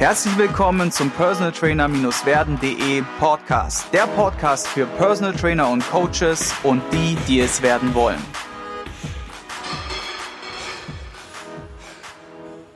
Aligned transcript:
Herzlich 0.00 0.38
willkommen 0.38 0.90
zum 0.90 1.10
Personal 1.10 1.52
Trainer-werden.de 1.52 3.02
Podcast. 3.18 3.92
Der 3.92 4.06
Podcast 4.06 4.66
für 4.66 4.86
Personal 4.86 5.34
Trainer 5.34 5.68
und 5.68 5.86
Coaches 5.90 6.54
und 6.62 6.80
die, 6.90 7.18
die 7.28 7.40
es 7.40 7.60
werden 7.60 7.92
wollen. 7.92 8.16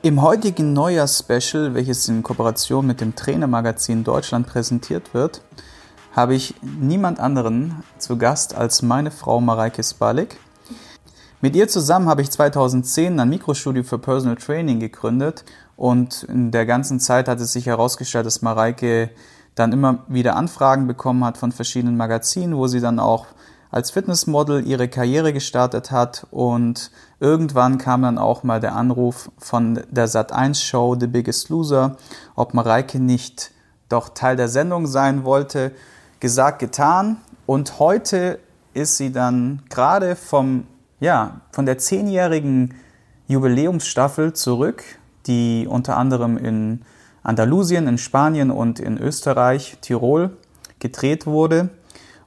Im 0.03 0.21
heutigen 0.21 0.73
Neujahrs-Special, 0.73 1.73
welches 1.73 2.07
in 2.07 2.21
Kooperation 2.21 2.85
mit 2.85 3.01
dem 3.01 3.15
Trainermagazin 3.15 4.03
Deutschland 4.03 4.45
präsentiert 4.45 5.15
wird, 5.15 5.41
habe 6.15 6.35
ich 6.35 6.53
niemand 6.61 7.19
anderen 7.19 7.83
zu 7.97 8.19
Gast 8.19 8.53
als 8.53 8.83
meine 8.83 9.09
Frau 9.09 9.41
Mareike 9.41 9.83
Spalik. 9.83 10.37
Mit 11.41 11.55
ihr 11.55 11.67
zusammen 11.67 12.07
habe 12.07 12.21
ich 12.21 12.29
2010 12.29 13.19
ein 13.19 13.29
Mikrostudio 13.29 13.83
für 13.83 13.97
Personal 13.97 14.37
Training 14.37 14.79
gegründet 14.79 15.43
und 15.77 16.23
in 16.23 16.51
der 16.51 16.65
ganzen 16.65 16.99
Zeit 16.99 17.27
hat 17.27 17.39
es 17.39 17.53
sich 17.53 17.65
herausgestellt, 17.65 18.25
dass 18.25 18.41
Mareike 18.41 19.09
dann 19.55 19.71
immer 19.71 19.99
wieder 20.07 20.35
Anfragen 20.35 20.87
bekommen 20.87 21.23
hat 21.23 21.37
von 21.37 21.51
verschiedenen 21.51 21.97
Magazinen, 21.97 22.57
wo 22.57 22.67
sie 22.67 22.81
dann 22.81 22.99
auch 22.99 23.27
als 23.71 23.91
Fitnessmodel 23.91 24.65
ihre 24.65 24.87
Karriere 24.87 25.33
gestartet 25.33 25.91
hat. 25.91 26.27
Und 26.31 26.91
irgendwann 27.19 27.77
kam 27.77 28.03
dann 28.03 28.17
auch 28.17 28.43
mal 28.43 28.59
der 28.59 28.75
Anruf 28.75 29.29
von 29.37 29.81
der 29.89 30.07
Sat1 30.07 30.63
Show 30.63 30.95
The 30.99 31.07
Biggest 31.07 31.49
Loser, 31.49 31.97
ob 32.35 32.53
Mareike 32.53 32.99
nicht 32.99 33.51
doch 33.89 34.09
Teil 34.09 34.35
der 34.35 34.49
Sendung 34.49 34.87
sein 34.87 35.23
wollte. 35.23 35.71
Gesagt, 36.19 36.59
getan. 36.59 37.17
Und 37.45 37.79
heute 37.79 38.39
ist 38.73 38.97
sie 38.97 39.11
dann 39.11 39.61
gerade 39.69 40.15
vom 40.15 40.67
ja, 40.99 41.41
von 41.51 41.65
der 41.65 41.77
zehnjährigen 41.77 42.73
Jubiläumsstaffel 43.27 44.33
zurück 44.33 44.83
die 45.27 45.67
unter 45.69 45.97
anderem 45.97 46.37
in 46.37 46.81
Andalusien, 47.23 47.87
in 47.87 47.97
Spanien 47.97 48.51
und 48.51 48.79
in 48.79 48.97
Österreich, 48.97 49.77
Tirol 49.81 50.37
gedreht 50.79 51.25
wurde. 51.25 51.69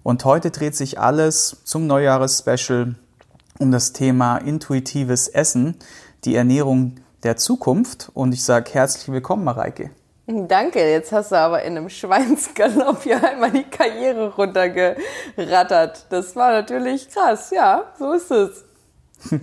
Und 0.03 0.25
heute 0.25 0.51
dreht 0.51 0.75
sich 0.75 0.99
alles 0.99 1.63
zum 1.65 1.87
Neujahresspecial 1.87 2.95
um 3.59 3.73
das 3.73 3.93
Thema 3.93 4.39
intuitives 4.39 5.29
Essen, 5.29 5.77
die 6.25 6.35
Ernährung 6.35 6.97
der 7.23 7.37
Zukunft. 7.37 8.11
Und 8.15 8.33
ich 8.33 8.45
sage 8.45 8.71
herzlich 8.73 9.09
willkommen, 9.09 9.45
Mareike. 9.45 9.91
Danke, 10.27 10.81
jetzt 10.81 11.11
hast 11.11 11.33
du 11.33 11.37
aber 11.37 11.63
in 11.63 11.77
einem 11.77 11.89
Schweinsgalopp 11.89 13.07
ja 13.07 13.19
einmal 13.19 13.51
die 13.51 13.65
Karriere 13.65 14.35
runtergerattert. 14.35 16.07
Das 16.11 16.37
war 16.37 16.53
natürlich 16.53 17.09
krass, 17.09 17.51
ja, 17.51 17.85
so 17.99 18.13
ist 18.13 18.31
es. 18.31 18.65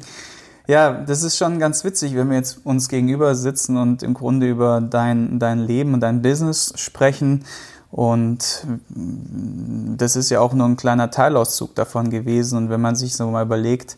Ja, 0.67 0.91
das 0.91 1.21
ist 1.21 1.37
schon 1.37 1.59
ganz 1.59 1.83
witzig, 1.83 2.15
wenn 2.15 2.29
wir 2.29 2.37
jetzt 2.37 2.65
uns 2.65 2.89
gegenüber 2.89 3.35
sitzen 3.35 3.77
und 3.77 4.01
im 4.01 4.15
Grunde 4.15 4.49
über 4.49 4.81
dein, 4.81 5.37
dein 5.37 5.59
Leben 5.59 5.93
und 5.93 5.99
dein 5.99 6.23
Business 6.23 6.73
sprechen. 6.75 7.45
Und 7.91 8.65
das 8.89 10.15
ist 10.15 10.31
ja 10.31 10.39
auch 10.39 10.53
nur 10.53 10.67
ein 10.67 10.75
kleiner 10.75 11.11
Teilauszug 11.11 11.75
davon 11.75 12.09
gewesen. 12.09 12.57
Und 12.57 12.69
wenn 12.69 12.81
man 12.81 12.95
sich 12.95 13.15
so 13.15 13.29
mal 13.29 13.45
überlegt, 13.45 13.95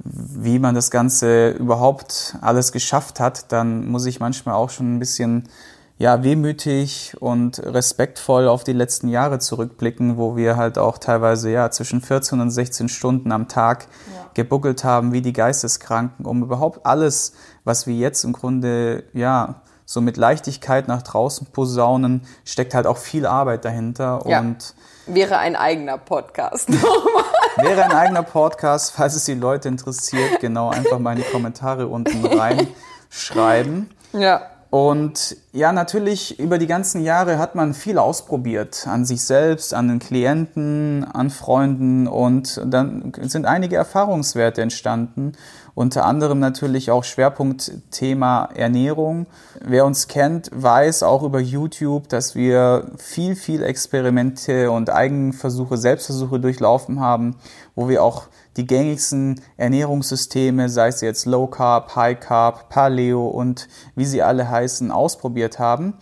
wie 0.00 0.58
man 0.58 0.74
das 0.74 0.90
Ganze 0.90 1.50
überhaupt 1.50 2.36
alles 2.40 2.72
geschafft 2.72 3.20
hat, 3.20 3.52
dann 3.52 3.86
muss 3.86 4.04
ich 4.06 4.18
manchmal 4.18 4.56
auch 4.56 4.70
schon 4.70 4.96
ein 4.96 4.98
bisschen 4.98 5.48
ja, 5.96 6.24
wehmütig 6.24 7.14
und 7.20 7.60
respektvoll 7.60 8.48
auf 8.48 8.64
die 8.64 8.72
letzten 8.72 9.08
Jahre 9.08 9.38
zurückblicken, 9.38 10.16
wo 10.16 10.36
wir 10.36 10.56
halt 10.56 10.76
auch 10.76 10.98
teilweise 10.98 11.50
ja 11.50 11.70
zwischen 11.70 12.00
14 12.00 12.40
und 12.40 12.50
16 12.50 12.88
Stunden 12.88 13.30
am 13.30 13.46
Tag 13.46 13.86
ja. 14.14 14.26
gebuckelt 14.34 14.82
haben 14.82 15.12
wie 15.12 15.22
die 15.22 15.32
Geisteskranken, 15.32 16.26
um 16.26 16.42
überhaupt 16.42 16.84
alles, 16.84 17.34
was 17.62 17.86
wir 17.86 17.94
jetzt 17.94 18.24
im 18.24 18.32
Grunde 18.32 19.04
ja 19.12 19.62
so 19.86 20.00
mit 20.00 20.16
Leichtigkeit 20.16 20.88
nach 20.88 21.02
draußen 21.02 21.46
posaunen, 21.52 22.22
steckt 22.44 22.74
halt 22.74 22.86
auch 22.86 22.96
viel 22.96 23.26
Arbeit 23.26 23.64
dahinter 23.64 24.20
ja. 24.26 24.40
und 24.40 24.74
wäre 25.06 25.38
ein 25.38 25.54
eigener 25.54 25.98
Podcast. 25.98 26.70
wäre 27.56 27.84
ein 27.84 27.92
eigener 27.92 28.22
Podcast, 28.22 28.92
falls 28.92 29.14
es 29.14 29.26
die 29.26 29.34
Leute 29.34 29.68
interessiert, 29.68 30.40
genau 30.40 30.70
einfach 30.70 30.98
mal 30.98 31.12
in 31.12 31.22
die 31.22 31.30
Kommentare 31.30 31.86
unten 31.86 32.26
reinschreiben. 32.26 33.90
Ja. 34.14 34.42
Und 34.74 35.36
ja, 35.52 35.70
natürlich 35.70 36.40
über 36.40 36.58
die 36.58 36.66
ganzen 36.66 37.04
Jahre 37.04 37.38
hat 37.38 37.54
man 37.54 37.74
viel 37.74 37.96
ausprobiert 37.96 38.88
an 38.88 39.04
sich 39.04 39.22
selbst, 39.22 39.72
an 39.72 39.86
den 39.86 40.00
Klienten, 40.00 41.04
an 41.04 41.30
Freunden 41.30 42.08
und 42.08 42.60
dann 42.66 43.12
sind 43.20 43.46
einige 43.46 43.76
Erfahrungswerte 43.76 44.62
entstanden. 44.62 45.34
Unter 45.76 46.04
anderem 46.04 46.40
natürlich 46.40 46.90
auch 46.90 47.04
Schwerpunktthema 47.04 48.48
Ernährung. 48.52 49.28
Wer 49.64 49.86
uns 49.86 50.08
kennt, 50.08 50.50
weiß 50.52 51.04
auch 51.04 51.22
über 51.22 51.38
YouTube, 51.38 52.08
dass 52.08 52.34
wir 52.34 52.90
viel, 52.98 53.36
viel 53.36 53.62
Experimente 53.62 54.72
und 54.72 54.90
Eigenversuche, 54.90 55.76
Selbstversuche 55.76 56.40
durchlaufen 56.40 56.98
haben, 56.98 57.36
wo 57.76 57.88
wir 57.88 58.02
auch 58.02 58.24
die 58.56 58.66
gängigsten 58.66 59.40
Ernährungssysteme, 59.56 60.68
sei 60.68 60.88
es 60.88 61.00
jetzt 61.00 61.26
Low 61.26 61.46
Carb, 61.46 61.96
High 61.96 62.20
Carb, 62.20 62.68
Paleo 62.68 63.26
und 63.26 63.68
wie 63.96 64.04
sie 64.04 64.22
alle 64.22 64.48
heißen, 64.48 64.90
ausprobiert 64.90 65.58
haben. 65.58 65.94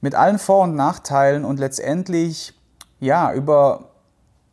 Mit 0.00 0.14
allen 0.14 0.38
Vor- 0.38 0.64
und 0.64 0.74
Nachteilen 0.74 1.44
und 1.44 1.58
letztendlich, 1.58 2.54
ja, 3.00 3.32
über 3.32 3.90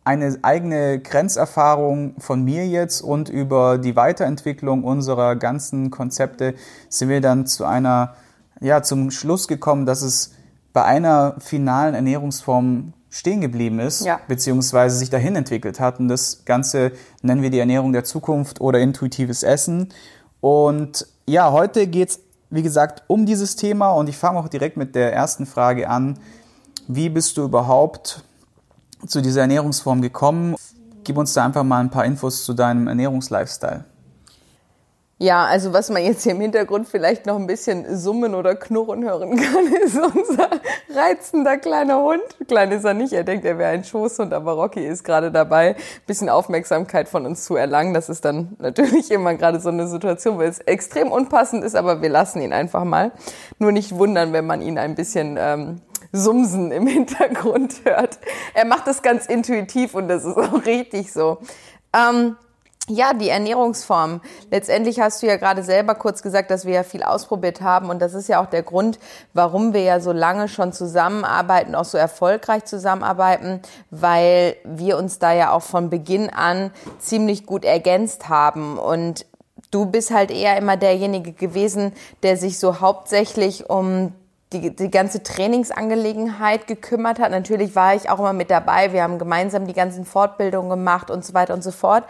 eine 0.04 0.38
eigene 0.44 1.00
Grenzerfahrung 1.00 2.16
von 2.20 2.44
mir 2.44 2.68
jetzt 2.68 3.02
und 3.02 3.28
über 3.28 3.80
die 3.80 3.96
Weiterentwicklung 3.96 4.84
unserer 4.84 5.36
ganzen 5.36 5.90
Konzepte 5.90 6.54
sind 6.90 7.10
wir 7.10 7.22
dann 7.22 7.48
zu 7.48 7.66
einer, 7.66 8.16
ja, 8.60 8.84
zum 8.84 9.10
Schluss 9.10 9.48
gekommen, 9.48 9.88
dass 9.88 10.04
es 10.04 10.34
bei 10.74 10.84
einer 10.84 11.38
finalen 11.40 11.96
Ernährungsform 11.96 12.94
stehen 13.16 13.40
geblieben 13.40 13.80
ist, 13.80 14.04
ja. 14.04 14.20
beziehungsweise 14.28 14.98
sich 14.98 15.10
dahin 15.10 15.38
entwickelt 15.38 15.80
hat. 15.80 16.02
Und 16.02 16.10
das 16.10 16.44
Ganze 16.44 16.92
nennen 17.22 17.42
wir 17.42 17.50
die 17.50 17.60
Ernährung 17.60 17.94
der 17.94 18.04
Zukunft 18.04 18.60
oder 18.60 18.80
intuitives 18.80 19.42
Essen. 19.42 19.94
Und 20.42 21.08
ja, 21.26 21.54
heute 21.54 21.88
geht 21.88 22.10
es, 22.10 22.20
wie 22.50 22.62
gesagt, 22.62 23.04
um 23.08 23.26
dieses 23.26 23.56
Thema 23.56 23.92
und 23.92 24.10
ich 24.10 24.18
fange 24.18 24.38
auch 24.38 24.50
direkt 24.50 24.76
mit 24.76 24.96
der 24.96 25.14
ersten 25.14 25.46
Frage 25.46 25.90
an. 25.90 26.20
Wie 26.90 27.08
bist 27.08 27.38
du 27.38 27.44
überhaupt 27.44 28.22
zu 29.08 29.22
dieser 29.22 29.42
Ernährungsform 29.42 30.02
gekommen? 30.02 30.56
Gib 31.06 31.18
uns 31.18 31.32
da 31.34 31.46
einfach 31.46 31.64
mal 31.64 31.80
ein 31.80 31.92
paar 31.92 32.04
Infos 32.04 32.44
zu 32.44 32.54
deinem 32.54 32.88
Ernährungslifestyle. 32.88 33.86
Ja, 35.18 35.46
also 35.46 35.72
was 35.72 35.90
man 35.90 36.04
jetzt 36.04 36.24
hier 36.24 36.34
im 36.34 36.42
Hintergrund 36.42 36.90
vielleicht 36.90 37.26
noch 37.26 37.38
ein 37.38 37.48
bisschen 37.48 37.98
summen 37.98 38.36
oder 38.36 38.54
knurren 38.54 39.06
hören 39.06 39.38
kann, 39.38 39.66
ist 39.82 39.98
unser 39.98 40.50
reizender 40.94 41.58
kleiner 41.58 42.02
Hund. 42.02 42.22
Klein 42.50 42.74
ist 42.74 42.84
er 42.84 42.94
nicht, 42.94 43.14
er 43.14 43.24
denkt, 43.24 43.46
er 43.46 43.58
wäre 43.58 43.72
ein 43.72 43.86
Schoßhund, 43.86 44.34
aber 44.34 44.54
Rocky 44.54 44.86
ist 44.86 45.06
gerade 45.06 45.32
dabei, 45.32 45.76
ein 45.76 46.06
bisschen 46.06 46.28
Aufmerksamkeit 46.28 47.08
von 47.08 47.26
uns 47.26 47.46
zu 47.46 47.56
erlangen. 47.56 47.94
Das 47.94 48.10
ist 48.10 48.26
dann 48.26 48.58
natürlich 48.60 49.10
immer 49.10 49.36
gerade 49.36 49.62
so 49.62 49.70
eine 49.70 49.88
Situation, 49.88 50.38
weil 50.38 50.50
es 50.50 50.60
extrem 50.60 51.14
unpassend 51.14 51.64
ist, 51.64 51.78
aber 51.78 52.02
wir 52.02 52.10
lassen 52.10 52.42
ihn 52.42 52.52
einfach 52.52 52.84
mal. 52.84 53.14
Nur 53.58 53.72
nicht 53.72 53.96
wundern, 53.96 54.34
wenn 54.34 54.46
man 54.46 54.62
ihn 54.62 54.78
ein 54.78 54.96
bisschen 54.96 55.38
ähm, 55.40 55.82
Sumsen 56.12 56.74
im 56.74 56.88
Hintergrund 56.88 57.86
hört. 57.86 58.20
Er 58.54 58.66
macht 58.66 58.86
das 58.86 59.02
ganz 59.02 59.28
intuitiv 59.28 59.96
und 59.96 60.10
das 60.10 60.26
ist 60.26 60.36
auch 60.36 60.66
richtig 60.66 61.14
so. 61.14 61.38
Ähm, 61.94 62.36
ja, 62.88 63.14
die 63.14 63.30
Ernährungsform. 63.30 64.22
Letztendlich 64.52 65.00
hast 65.00 65.22
du 65.22 65.28
ja 65.28 65.38
gerade 65.38 65.64
selber 65.64 65.96
kurz 65.96 66.22
gesagt, 66.22 66.52
dass 66.52 66.66
wir 66.66 66.74
ja 66.74 66.84
viel 66.84 67.04
ausprobiert 67.04 67.62
haben 67.62 67.90
und 67.90 68.00
das 68.00 68.14
ist 68.14 68.30
ja 68.30 68.42
auch 68.42 68.46
der 68.46 68.64
Grund, 68.64 69.00
warum 69.34 69.74
wir 69.74 69.82
ja 69.82 70.00
so 70.00 70.12
lange 70.12 70.48
schon 70.48 70.72
zusammenarbeiten, 70.72 71.74
auch 71.74 71.86
so 71.86 71.98
erfolgreich 71.98 72.66
zusammenarbeiten, 72.66 73.62
weil 73.90 74.56
wir 74.64 74.98
uns 74.98 75.20
da 75.20 75.34
ja 75.34 75.52
auch 75.52 75.64
von 75.64 75.90
Beginn 75.90 76.30
an 76.30 76.72
ziemlich 77.00 77.46
gut 77.46 77.66
ergänzt 77.66 78.30
haben 78.30 78.78
und 78.78 79.26
du 79.72 79.86
bist 79.86 80.12
halt 80.12 80.32
eher 80.32 80.58
immer 80.58 80.78
derjenige 80.78 81.34
gewesen, 81.34 81.92
der 82.24 82.38
sich 82.38 82.60
so 82.60 82.80
hauptsächlich 82.82 83.70
um 83.70 84.14
die, 84.54 84.76
die 84.76 84.92
ganze 84.92 85.24
Trainingsangelegenheit 85.24 86.68
gekümmert 86.68 87.20
hat. 87.20 87.32
Natürlich 87.32 87.76
war 87.76 87.96
ich 87.96 88.10
auch 88.10 88.20
immer 88.20 88.34
mit 88.34 88.52
dabei. 88.52 88.94
Wir 88.94 89.02
haben 89.02 89.18
gemeinsam 89.18 89.66
die 89.66 89.74
ganzen 89.74 90.06
Fortbildungen 90.06 90.70
gemacht 90.70 91.10
und 91.10 91.26
so 91.26 91.34
weiter 91.34 91.54
und 91.56 91.64
so 91.64 91.72
fort. 91.72 92.04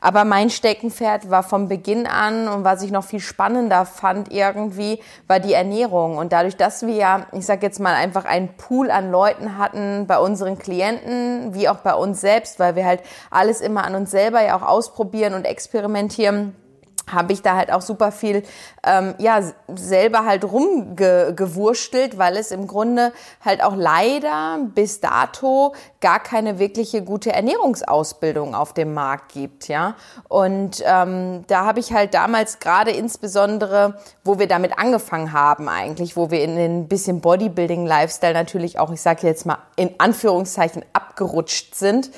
Aber 0.00 0.24
mein 0.24 0.48
Steckenpferd 0.48 1.28
war 1.30 1.42
vom 1.42 1.68
Beginn 1.68 2.06
an 2.06 2.48
und 2.48 2.64
was 2.64 2.82
ich 2.82 2.90
noch 2.90 3.04
viel 3.04 3.20
spannender 3.20 3.84
fand 3.84 4.32
irgendwie, 4.32 5.00
war 5.26 5.38
die 5.38 5.52
Ernährung. 5.52 6.16
Und 6.16 6.32
dadurch, 6.32 6.56
dass 6.56 6.86
wir 6.86 6.94
ja, 6.94 7.26
ich 7.32 7.44
sag 7.44 7.62
jetzt 7.62 7.78
mal 7.78 7.94
einfach 7.94 8.24
einen 8.24 8.56
Pool 8.56 8.90
an 8.90 9.10
Leuten 9.10 9.58
hatten 9.58 10.06
bei 10.06 10.18
unseren 10.18 10.58
Klienten, 10.58 11.54
wie 11.54 11.68
auch 11.68 11.78
bei 11.78 11.94
uns 11.94 12.22
selbst, 12.22 12.58
weil 12.58 12.74
wir 12.74 12.86
halt 12.86 13.02
alles 13.30 13.60
immer 13.60 13.84
an 13.84 13.94
uns 13.94 14.10
selber 14.10 14.42
ja 14.42 14.56
auch 14.56 14.62
ausprobieren 14.62 15.34
und 15.34 15.44
experimentieren 15.44 16.56
habe 17.10 17.32
ich 17.32 17.42
da 17.42 17.56
halt 17.56 17.72
auch 17.72 17.82
super 17.82 18.12
viel 18.12 18.42
ähm, 18.84 19.14
ja 19.18 19.40
selber 19.74 20.24
halt 20.24 20.44
rumgewurstelt, 20.44 22.18
weil 22.18 22.36
es 22.36 22.50
im 22.50 22.66
Grunde 22.66 23.12
halt 23.44 23.62
auch 23.62 23.74
leider 23.76 24.58
bis 24.74 25.00
dato 25.00 25.74
gar 26.00 26.20
keine 26.20 26.58
wirkliche 26.58 27.02
gute 27.02 27.32
Ernährungsausbildung 27.32 28.54
auf 28.54 28.72
dem 28.72 28.94
Markt 28.94 29.32
gibt, 29.32 29.68
ja. 29.68 29.94
Und 30.28 30.82
ähm, 30.84 31.44
da 31.46 31.64
habe 31.64 31.80
ich 31.80 31.92
halt 31.92 32.14
damals 32.14 32.58
gerade 32.58 32.90
insbesondere, 32.90 33.98
wo 34.24 34.38
wir 34.38 34.48
damit 34.48 34.78
angefangen 34.78 35.32
haben 35.32 35.68
eigentlich, 35.68 36.16
wo 36.16 36.30
wir 36.30 36.42
in 36.42 36.56
den 36.56 36.88
bisschen 36.88 37.20
Bodybuilding-Lifestyle 37.20 38.34
natürlich 38.34 38.78
auch, 38.78 38.90
ich 38.92 39.02
sage 39.02 39.26
jetzt 39.26 39.46
mal 39.46 39.58
in 39.76 39.94
Anführungszeichen 39.98 40.84
abgerutscht 40.92 41.74
sind, 41.74 42.08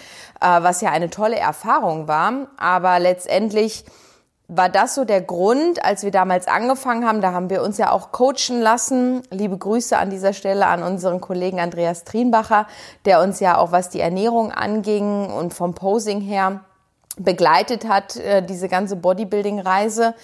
äh, 0.40 0.62
was 0.62 0.80
ja 0.80 0.90
eine 0.90 1.10
tolle 1.10 1.36
Erfahrung 1.36 2.08
war, 2.08 2.48
aber 2.56 2.98
letztendlich 2.98 3.84
war 4.48 4.68
das 4.68 4.94
so 4.94 5.04
der 5.04 5.22
Grund, 5.22 5.82
als 5.84 6.02
wir 6.02 6.10
damals 6.10 6.48
angefangen 6.48 7.06
haben, 7.06 7.22
da 7.22 7.32
haben 7.32 7.48
wir 7.48 7.62
uns 7.62 7.78
ja 7.78 7.90
auch 7.90 8.12
coachen 8.12 8.60
lassen. 8.60 9.22
Liebe 9.30 9.56
Grüße 9.56 9.96
an 9.96 10.10
dieser 10.10 10.34
Stelle 10.34 10.66
an 10.66 10.82
unseren 10.82 11.20
Kollegen 11.20 11.60
Andreas 11.60 12.04
Trienbacher, 12.04 12.66
der 13.06 13.22
uns 13.22 13.40
ja 13.40 13.56
auch 13.56 13.72
was 13.72 13.88
die 13.88 14.00
Ernährung 14.00 14.52
anging 14.52 15.30
und 15.30 15.54
vom 15.54 15.74
Posing 15.74 16.20
her 16.20 16.60
begleitet 17.16 17.88
hat, 17.88 18.16
äh, 18.16 18.42
diese 18.42 18.68
ganze 18.68 18.96
Bodybuilding-Reise. 18.96 20.14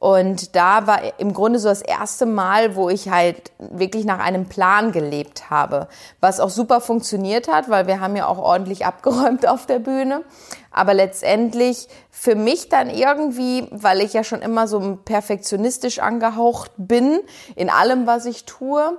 Und 0.00 0.54
da 0.54 0.86
war 0.86 1.00
im 1.18 1.32
Grunde 1.32 1.58
so 1.58 1.68
das 1.68 1.82
erste 1.82 2.24
Mal, 2.24 2.76
wo 2.76 2.88
ich 2.88 3.10
halt 3.10 3.50
wirklich 3.58 4.04
nach 4.04 4.20
einem 4.20 4.46
Plan 4.46 4.92
gelebt 4.92 5.50
habe, 5.50 5.88
was 6.20 6.38
auch 6.38 6.50
super 6.50 6.80
funktioniert 6.80 7.48
hat, 7.48 7.68
weil 7.68 7.86
wir 7.86 8.00
haben 8.00 8.14
ja 8.14 8.26
auch 8.26 8.38
ordentlich 8.38 8.86
abgeräumt 8.86 9.46
auf 9.46 9.66
der 9.66 9.80
Bühne. 9.80 10.22
Aber 10.70 10.94
letztendlich 10.94 11.88
für 12.10 12.34
mich 12.34 12.68
dann 12.68 12.90
irgendwie, 12.90 13.68
weil 13.70 14.00
ich 14.00 14.12
ja 14.12 14.24
schon 14.24 14.42
immer 14.42 14.68
so 14.68 14.98
perfektionistisch 15.04 15.98
angehaucht 15.98 16.72
bin 16.76 17.20
in 17.56 17.70
allem, 17.70 18.06
was 18.06 18.26
ich 18.26 18.44
tue, 18.44 18.98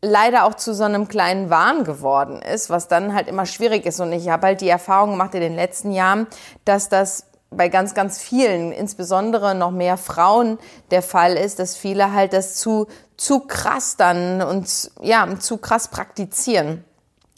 leider 0.00 0.44
auch 0.44 0.54
zu 0.54 0.74
so 0.74 0.84
einem 0.84 1.08
kleinen 1.08 1.50
Wahn 1.50 1.84
geworden 1.84 2.40
ist, 2.40 2.70
was 2.70 2.88
dann 2.88 3.14
halt 3.14 3.28
immer 3.28 3.46
schwierig 3.46 3.84
ist. 3.86 4.00
Und 4.00 4.12
ich 4.12 4.28
habe 4.28 4.48
halt 4.48 4.60
die 4.60 4.68
Erfahrung 4.68 5.12
gemacht 5.12 5.34
in 5.34 5.40
den 5.40 5.56
letzten 5.56 5.92
Jahren, 5.92 6.26
dass 6.64 6.88
das 6.88 7.24
bei 7.50 7.68
ganz, 7.68 7.94
ganz 7.94 8.20
vielen, 8.20 8.72
insbesondere 8.72 9.54
noch 9.54 9.70
mehr 9.70 9.96
Frauen 9.96 10.58
der 10.90 11.02
Fall 11.02 11.34
ist, 11.34 11.58
dass 11.58 11.76
viele 11.76 12.12
halt 12.12 12.32
das 12.32 12.56
zu, 12.56 12.86
zu 13.16 13.40
krass 13.40 13.96
dann 13.96 14.42
und 14.42 14.90
ja, 15.00 15.26
zu 15.38 15.56
krass 15.56 15.88
praktizieren. 15.88 16.84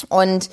Und 0.09 0.51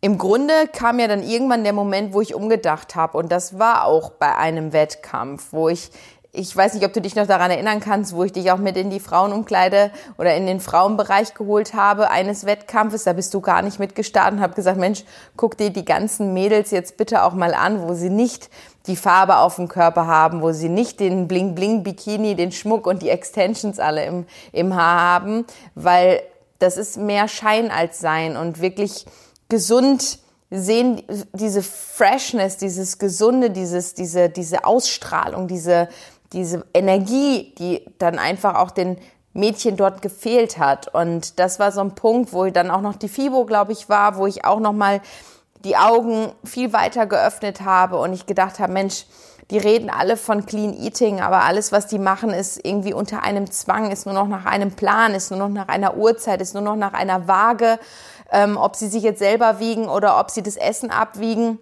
im 0.00 0.18
Grunde 0.18 0.68
kam 0.72 1.00
ja 1.00 1.08
dann 1.08 1.22
irgendwann 1.22 1.64
der 1.64 1.72
Moment, 1.72 2.12
wo 2.12 2.20
ich 2.20 2.34
umgedacht 2.34 2.94
habe. 2.94 3.18
Und 3.18 3.32
das 3.32 3.58
war 3.58 3.84
auch 3.84 4.10
bei 4.10 4.36
einem 4.36 4.72
Wettkampf, 4.72 5.48
wo 5.50 5.68
ich 5.68 5.90
ich 6.30 6.54
weiß 6.54 6.74
nicht, 6.74 6.84
ob 6.84 6.92
du 6.92 7.00
dich 7.00 7.16
noch 7.16 7.26
daran 7.26 7.50
erinnern 7.50 7.80
kannst, 7.80 8.14
wo 8.14 8.22
ich 8.22 8.32
dich 8.32 8.52
auch 8.52 8.58
mit 8.58 8.76
in 8.76 8.90
die 8.90 9.00
Frauenumkleide 9.00 9.90
oder 10.18 10.36
in 10.36 10.46
den 10.46 10.60
Frauenbereich 10.60 11.34
geholt 11.34 11.72
habe 11.74 12.10
eines 12.10 12.44
Wettkampfes. 12.44 13.04
Da 13.04 13.14
bist 13.14 13.32
du 13.32 13.40
gar 13.40 13.62
nicht 13.62 13.78
mitgestartet 13.78 14.34
und 14.34 14.40
habe 14.42 14.54
gesagt, 14.54 14.78
Mensch, 14.78 15.04
guck 15.36 15.56
dir 15.56 15.70
die 15.70 15.86
ganzen 15.86 16.34
Mädels 16.34 16.70
jetzt 16.70 16.96
bitte 16.96 17.24
auch 17.24 17.32
mal 17.32 17.54
an, 17.54 17.88
wo 17.88 17.94
sie 17.94 18.10
nicht 18.10 18.50
die 18.86 18.96
Farbe 18.96 19.38
auf 19.38 19.56
dem 19.56 19.68
Körper 19.68 20.06
haben, 20.06 20.42
wo 20.42 20.52
sie 20.52 20.68
nicht 20.68 21.00
den 21.00 21.28
Bling-Bling-Bikini, 21.28 22.36
den 22.36 22.52
Schmuck 22.52 22.86
und 22.86 23.02
die 23.02 23.10
Extensions 23.10 23.78
alle 23.78 24.04
im, 24.04 24.26
im 24.52 24.76
Haar 24.76 25.00
haben, 25.00 25.46
weil 25.74 26.22
das 26.58 26.76
ist 26.76 26.98
mehr 26.98 27.26
Schein 27.26 27.70
als 27.70 28.00
Sein 28.00 28.36
und 28.36 28.60
wirklich 28.60 29.06
gesund 29.48 30.18
sehen 30.50 31.02
diese 31.32 31.62
Freshness, 31.62 32.56
dieses 32.56 32.98
Gesunde, 32.98 33.50
dieses, 33.50 33.94
diese, 33.94 34.28
diese 34.30 34.64
Ausstrahlung, 34.64 35.46
diese, 35.46 35.88
diese 36.32 36.64
Energie, 36.72 37.54
die 37.58 37.84
dann 37.98 38.18
einfach 38.18 38.54
auch 38.54 38.70
den 38.70 38.96
Mädchen 39.34 39.76
dort 39.76 40.02
gefehlt 40.02 40.58
hat. 40.58 40.88
Und 40.94 41.38
das 41.38 41.58
war 41.58 41.70
so 41.70 41.80
ein 41.80 41.94
Punkt, 41.94 42.32
wo 42.32 42.46
dann 42.46 42.70
auch 42.70 42.80
noch 42.80 42.96
die 42.96 43.08
FIBO, 43.08 43.44
glaube 43.44 43.72
ich, 43.72 43.88
war, 43.88 44.16
wo 44.16 44.26
ich 44.26 44.44
auch 44.44 44.60
noch 44.60 44.72
mal 44.72 45.00
die 45.64 45.76
Augen 45.76 46.32
viel 46.44 46.72
weiter 46.72 47.06
geöffnet 47.06 47.62
habe 47.62 47.98
und 47.98 48.12
ich 48.12 48.26
gedacht 48.26 48.58
habe, 48.58 48.72
Mensch, 48.72 49.06
die 49.50 49.58
reden 49.58 49.88
alle 49.88 50.16
von 50.16 50.44
Clean 50.44 50.74
Eating, 50.74 51.20
aber 51.20 51.44
alles, 51.44 51.72
was 51.72 51.86
die 51.86 51.98
machen, 51.98 52.30
ist 52.30 52.60
irgendwie 52.64 52.92
unter 52.92 53.22
einem 53.22 53.50
Zwang, 53.50 53.90
ist 53.90 54.04
nur 54.04 54.14
noch 54.14 54.28
nach 54.28 54.44
einem 54.44 54.72
Plan, 54.72 55.14
ist 55.14 55.30
nur 55.30 55.40
noch 55.40 55.48
nach 55.48 55.68
einer 55.68 55.96
Uhrzeit, 55.96 56.42
ist 56.42 56.52
nur 56.52 56.62
noch 56.62 56.76
nach 56.76 56.92
einer 56.92 57.28
Waage, 57.28 57.78
ähm, 58.30 58.56
ob 58.56 58.76
sie 58.76 58.88
sich 58.88 59.02
jetzt 59.02 59.18
selber 59.18 59.60
wiegen 59.60 59.88
oder 59.88 60.18
ob 60.20 60.30
sie 60.30 60.42
das 60.42 60.56
Essen 60.56 60.90
abwiegen. 60.90 61.58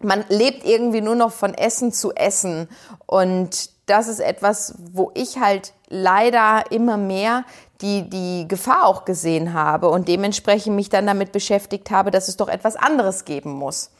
Man 0.00 0.24
lebt 0.28 0.64
irgendwie 0.64 1.00
nur 1.00 1.14
noch 1.14 1.32
von 1.32 1.54
Essen 1.54 1.92
zu 1.92 2.12
Essen 2.14 2.68
und 3.06 3.70
das 3.86 4.08
ist 4.08 4.20
etwas, 4.20 4.74
wo 4.92 5.10
ich 5.14 5.38
halt 5.38 5.72
leider 5.88 6.64
immer 6.70 6.96
mehr 6.96 7.44
die, 7.80 8.08
die 8.08 8.48
Gefahr 8.48 8.86
auch 8.86 9.04
gesehen 9.04 9.54
habe 9.54 9.88
und 9.88 10.08
dementsprechend 10.08 10.74
mich 10.74 10.88
dann 10.88 11.06
damit 11.06 11.32
beschäftigt 11.32 11.90
habe, 11.90 12.10
dass 12.10 12.28
es 12.28 12.36
doch 12.36 12.48
etwas 12.48 12.76
anderes 12.76 13.24
geben 13.24 13.52
muss. 13.52 13.90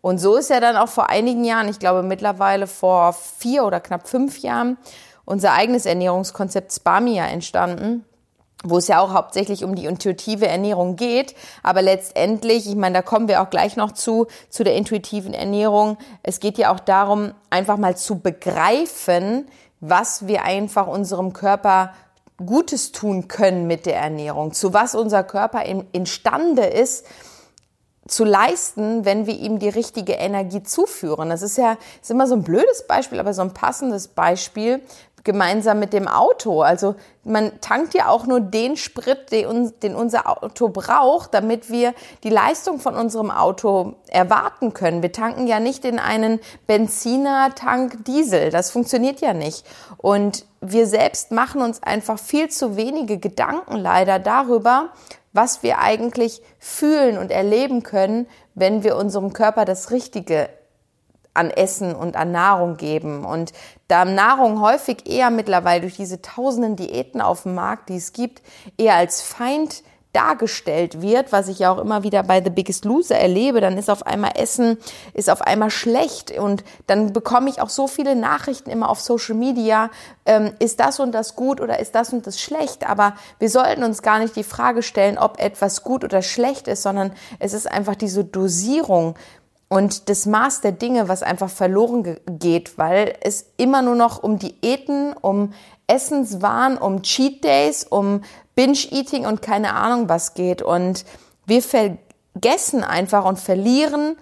Und 0.00 0.18
so 0.18 0.36
ist 0.36 0.50
ja 0.50 0.60
dann 0.60 0.76
auch 0.76 0.88
vor 0.88 1.10
einigen 1.10 1.44
Jahren, 1.44 1.68
ich 1.68 1.78
glaube 1.78 2.02
mittlerweile 2.02 2.66
vor 2.66 3.12
vier 3.12 3.64
oder 3.64 3.80
knapp 3.80 4.08
fünf 4.08 4.38
Jahren, 4.38 4.76
unser 5.24 5.52
eigenes 5.52 5.86
Ernährungskonzept 5.86 6.72
Spamia 6.72 7.26
entstanden 7.26 8.04
wo 8.62 8.78
es 8.78 8.88
ja 8.88 9.00
auch 9.00 9.12
hauptsächlich 9.12 9.64
um 9.64 9.74
die 9.74 9.86
intuitive 9.86 10.46
Ernährung 10.46 10.96
geht. 10.96 11.34
Aber 11.62 11.82
letztendlich, 11.82 12.68
ich 12.68 12.76
meine, 12.76 12.98
da 12.98 13.02
kommen 13.02 13.28
wir 13.28 13.42
auch 13.42 13.50
gleich 13.50 13.76
noch 13.76 13.92
zu, 13.92 14.26
zu 14.48 14.64
der 14.64 14.74
intuitiven 14.74 15.34
Ernährung. 15.34 15.98
Es 16.22 16.40
geht 16.40 16.58
ja 16.58 16.72
auch 16.72 16.80
darum, 16.80 17.32
einfach 17.50 17.76
mal 17.76 17.96
zu 17.96 18.18
begreifen, 18.18 19.46
was 19.80 20.26
wir 20.26 20.44
einfach 20.44 20.86
unserem 20.86 21.32
Körper 21.32 21.92
Gutes 22.44 22.92
tun 22.92 23.28
können 23.28 23.66
mit 23.66 23.86
der 23.86 23.96
Ernährung, 23.96 24.52
zu 24.52 24.72
was 24.72 24.94
unser 24.94 25.22
Körper 25.22 25.64
imstande 25.92 26.64
ist, 26.64 27.06
zu 28.08 28.24
leisten, 28.24 29.04
wenn 29.04 29.26
wir 29.26 29.38
ihm 29.38 29.60
die 29.60 29.68
richtige 29.68 30.14
Energie 30.14 30.62
zuführen. 30.62 31.30
Das 31.30 31.42
ist 31.42 31.56
ja 31.56 31.76
ist 32.00 32.10
immer 32.10 32.26
so 32.26 32.34
ein 32.34 32.42
blödes 32.42 32.86
Beispiel, 32.86 33.20
aber 33.20 33.32
so 33.32 33.42
ein 33.42 33.54
passendes 33.54 34.08
Beispiel 34.08 34.80
gemeinsam 35.24 35.78
mit 35.78 35.92
dem 35.92 36.08
Auto. 36.08 36.62
Also 36.62 36.96
man 37.24 37.60
tankt 37.60 37.94
ja 37.94 38.08
auch 38.08 38.26
nur 38.26 38.40
den 38.40 38.76
Sprit, 38.76 39.30
den, 39.30 39.94
unser 39.94 40.28
Auto 40.28 40.68
braucht, 40.68 41.34
damit 41.34 41.70
wir 41.70 41.94
die 42.24 42.30
Leistung 42.30 42.80
von 42.80 42.96
unserem 42.96 43.30
Auto 43.30 43.94
erwarten 44.08 44.74
können. 44.74 45.02
Wir 45.02 45.12
tanken 45.12 45.46
ja 45.46 45.60
nicht 45.60 45.84
in 45.84 45.98
einen 45.98 46.40
Benziner-Tank 46.66 48.04
Diesel. 48.04 48.50
Das 48.50 48.70
funktioniert 48.70 49.20
ja 49.20 49.32
nicht. 49.34 49.64
Und 49.96 50.44
wir 50.60 50.86
selbst 50.86 51.30
machen 51.30 51.62
uns 51.62 51.82
einfach 51.82 52.18
viel 52.18 52.48
zu 52.48 52.76
wenige 52.76 53.18
Gedanken 53.18 53.76
leider 53.76 54.18
darüber, 54.18 54.90
was 55.32 55.62
wir 55.62 55.78
eigentlich 55.78 56.42
fühlen 56.58 57.16
und 57.18 57.30
erleben 57.30 57.82
können, 57.82 58.26
wenn 58.54 58.82
wir 58.82 58.96
unserem 58.96 59.32
Körper 59.32 59.64
das 59.64 59.90
Richtige 59.90 60.48
an 61.34 61.50
Essen 61.50 61.94
und 61.94 62.16
an 62.16 62.32
Nahrung 62.32 62.76
geben. 62.76 63.24
Und 63.24 63.52
da 63.88 64.04
Nahrung 64.04 64.60
häufig 64.60 65.08
eher 65.08 65.30
mittlerweile 65.30 65.82
durch 65.82 65.96
diese 65.96 66.22
tausenden 66.22 66.76
Diäten 66.76 67.20
auf 67.20 67.44
dem 67.44 67.54
Markt, 67.54 67.88
die 67.88 67.96
es 67.96 68.12
gibt, 68.12 68.42
eher 68.76 68.96
als 68.96 69.22
Feind 69.22 69.82
dargestellt 70.12 71.00
wird, 71.00 71.32
was 71.32 71.48
ich 71.48 71.60
ja 71.60 71.72
auch 71.72 71.78
immer 71.78 72.02
wieder 72.02 72.22
bei 72.22 72.42
The 72.42 72.50
Biggest 72.50 72.84
Loser 72.84 73.16
erlebe, 73.16 73.60
dann 73.60 73.78
ist 73.78 73.88
auf 73.88 74.06
einmal 74.06 74.32
Essen, 74.36 74.76
ist 75.14 75.30
auf 75.30 75.40
einmal 75.40 75.70
schlecht 75.70 76.30
und 76.38 76.64
dann 76.86 77.12
bekomme 77.12 77.48
ich 77.48 77.62
auch 77.62 77.70
so 77.70 77.86
viele 77.86 78.14
Nachrichten 78.14 78.70
immer 78.70 78.90
auf 78.90 79.00
Social 79.00 79.34
Media, 79.34 79.90
ähm, 80.26 80.52
ist 80.58 80.80
das 80.80 81.00
und 81.00 81.12
das 81.12 81.34
gut 81.34 81.60
oder 81.60 81.78
ist 81.78 81.94
das 81.94 82.12
und 82.12 82.26
das 82.26 82.40
schlecht, 82.40 82.88
aber 82.88 83.14
wir 83.38 83.48
sollten 83.48 83.84
uns 83.84 84.02
gar 84.02 84.18
nicht 84.18 84.36
die 84.36 84.44
Frage 84.44 84.82
stellen, 84.82 85.16
ob 85.16 85.40
etwas 85.40 85.82
gut 85.82 86.04
oder 86.04 86.20
schlecht 86.20 86.68
ist, 86.68 86.82
sondern 86.82 87.12
es 87.38 87.54
ist 87.54 87.70
einfach 87.70 87.94
diese 87.94 88.24
Dosierung, 88.24 89.14
und 89.72 90.10
das 90.10 90.26
Maß 90.26 90.60
der 90.60 90.72
Dinge, 90.72 91.08
was 91.08 91.22
einfach 91.22 91.48
verloren 91.48 92.18
geht, 92.26 92.76
weil 92.76 93.14
es 93.22 93.46
immer 93.56 93.80
nur 93.80 93.94
noch 93.94 94.22
um 94.22 94.38
Diäten, 94.38 95.14
um 95.14 95.54
Essenswahn, 95.86 96.76
um 96.76 97.00
Cheat 97.00 97.42
Days, 97.42 97.82
um 97.84 98.20
Binge-Eating 98.54 99.24
und 99.24 99.40
keine 99.40 99.72
Ahnung 99.72 100.10
was 100.10 100.34
geht. 100.34 100.60
Und 100.60 101.06
wir 101.46 101.62
vergessen 101.62 102.84
einfach 102.84 103.24
und 103.24 103.38
verlieren 103.38 104.16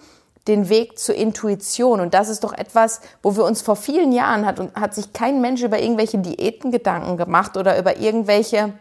den 0.47 0.69
Weg 0.69 1.01
zur 1.01 1.17
Intuition. 1.17 1.99
Und 1.99 2.15
das 2.15 2.29
ist 2.29 2.45
doch 2.45 2.53
etwas, 2.53 3.01
wo 3.21 3.37
wir 3.37 3.43
uns 3.43 3.61
vor 3.61 3.75
vielen 3.75 4.13
Jahren 4.13 4.47
hat 4.47 4.61
und 4.61 4.77
hat 4.77 4.95
sich 4.95 5.13
kein 5.13 5.41
Mensch 5.41 5.65
über 5.65 5.81
irgendwelche 5.81 6.19
Diäten 6.19 6.71
Gedanken 6.71 7.17
gemacht 7.17 7.57
oder 7.57 7.77
über 7.77 7.97
irgendwelche 7.97 8.73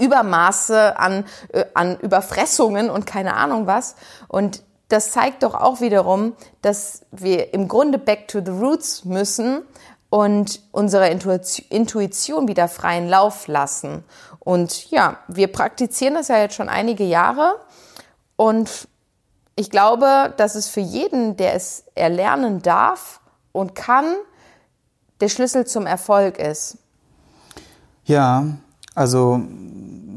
Übermaße 0.00 0.98
an, 0.98 1.26
äh, 1.52 1.64
an 1.74 1.96
Überfressungen 2.00 2.90
und 2.90 3.06
keine 3.06 3.34
Ahnung 3.34 3.68
was. 3.68 3.94
Und 4.26 4.64
das 4.92 5.10
zeigt 5.10 5.42
doch 5.42 5.54
auch 5.54 5.80
wiederum, 5.80 6.34
dass 6.60 7.06
wir 7.10 7.54
im 7.54 7.66
Grunde 7.66 7.98
back 7.98 8.28
to 8.28 8.40
the 8.44 8.50
roots 8.50 9.06
müssen 9.06 9.62
und 10.10 10.60
unsere 10.70 11.08
Intuition 11.08 12.46
wieder 12.46 12.68
freien 12.68 13.08
Lauf 13.08 13.46
lassen. 13.46 14.04
Und 14.38 14.90
ja, 14.90 15.16
wir 15.28 15.50
praktizieren 15.50 16.14
das 16.14 16.28
ja 16.28 16.38
jetzt 16.38 16.56
schon 16.56 16.68
einige 16.68 17.04
Jahre 17.04 17.56
und 18.36 18.86
ich 19.56 19.70
glaube, 19.70 20.34
dass 20.36 20.54
es 20.54 20.68
für 20.68 20.80
jeden, 20.80 21.36
der 21.38 21.54
es 21.54 21.84
erlernen 21.94 22.60
darf 22.60 23.20
und 23.52 23.74
kann, 23.74 24.04
der 25.20 25.30
Schlüssel 25.30 25.66
zum 25.66 25.86
Erfolg 25.86 26.38
ist. 26.38 26.76
Ja, 28.04 28.44
also 28.94 29.40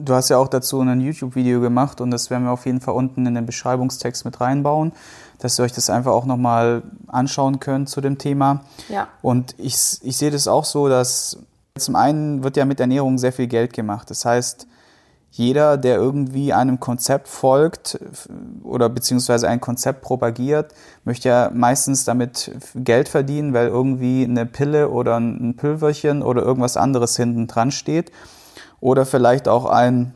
du 0.05 0.13
hast 0.13 0.29
ja 0.29 0.37
auch 0.37 0.47
dazu 0.47 0.79
ein 0.79 1.01
YouTube-Video 1.01 1.59
gemacht 1.59 1.99
und 2.01 2.11
das 2.11 2.29
werden 2.29 2.43
wir 2.43 2.51
auf 2.51 2.65
jeden 2.65 2.81
Fall 2.81 2.93
unten 2.93 3.25
in 3.25 3.35
den 3.35 3.45
Beschreibungstext 3.45 4.25
mit 4.25 4.39
reinbauen, 4.39 4.93
dass 5.39 5.59
ihr 5.59 5.63
euch 5.63 5.73
das 5.73 5.89
einfach 5.89 6.11
auch 6.11 6.25
nochmal 6.25 6.83
anschauen 7.07 7.59
könnt 7.59 7.89
zu 7.89 8.01
dem 8.01 8.17
Thema. 8.17 8.61
Ja. 8.89 9.07
Und 9.21 9.55
ich, 9.57 9.99
ich 10.01 10.17
sehe 10.17 10.31
das 10.31 10.47
auch 10.47 10.65
so, 10.65 10.87
dass 10.87 11.39
zum 11.77 11.95
einen 11.95 12.43
wird 12.43 12.55
ja 12.55 12.65
mit 12.65 12.79
Ernährung 12.79 13.17
sehr 13.17 13.33
viel 13.33 13.47
Geld 13.47 13.73
gemacht. 13.73 14.09
Das 14.09 14.23
heißt, 14.23 14.67
jeder, 15.31 15.75
der 15.75 15.97
irgendwie 15.97 16.53
einem 16.53 16.79
Konzept 16.79 17.27
folgt 17.27 17.99
oder 18.63 18.87
beziehungsweise 18.87 19.49
ein 19.49 19.59
Konzept 19.59 20.01
propagiert, 20.01 20.73
möchte 21.03 21.27
ja 21.27 21.51
meistens 21.53 22.05
damit 22.05 22.51
Geld 22.73 23.09
verdienen, 23.09 23.53
weil 23.53 23.67
irgendwie 23.67 24.23
eine 24.23 24.45
Pille 24.45 24.89
oder 24.89 25.19
ein 25.19 25.55
Pülverchen 25.57 26.23
oder 26.23 26.41
irgendwas 26.41 26.77
anderes 26.77 27.17
hinten 27.17 27.47
dran 27.47 27.71
steht. 27.71 28.13
Oder 28.85 29.07
vielleicht 29.07 29.47
auch 29.47 29.65
ein, 29.65 30.13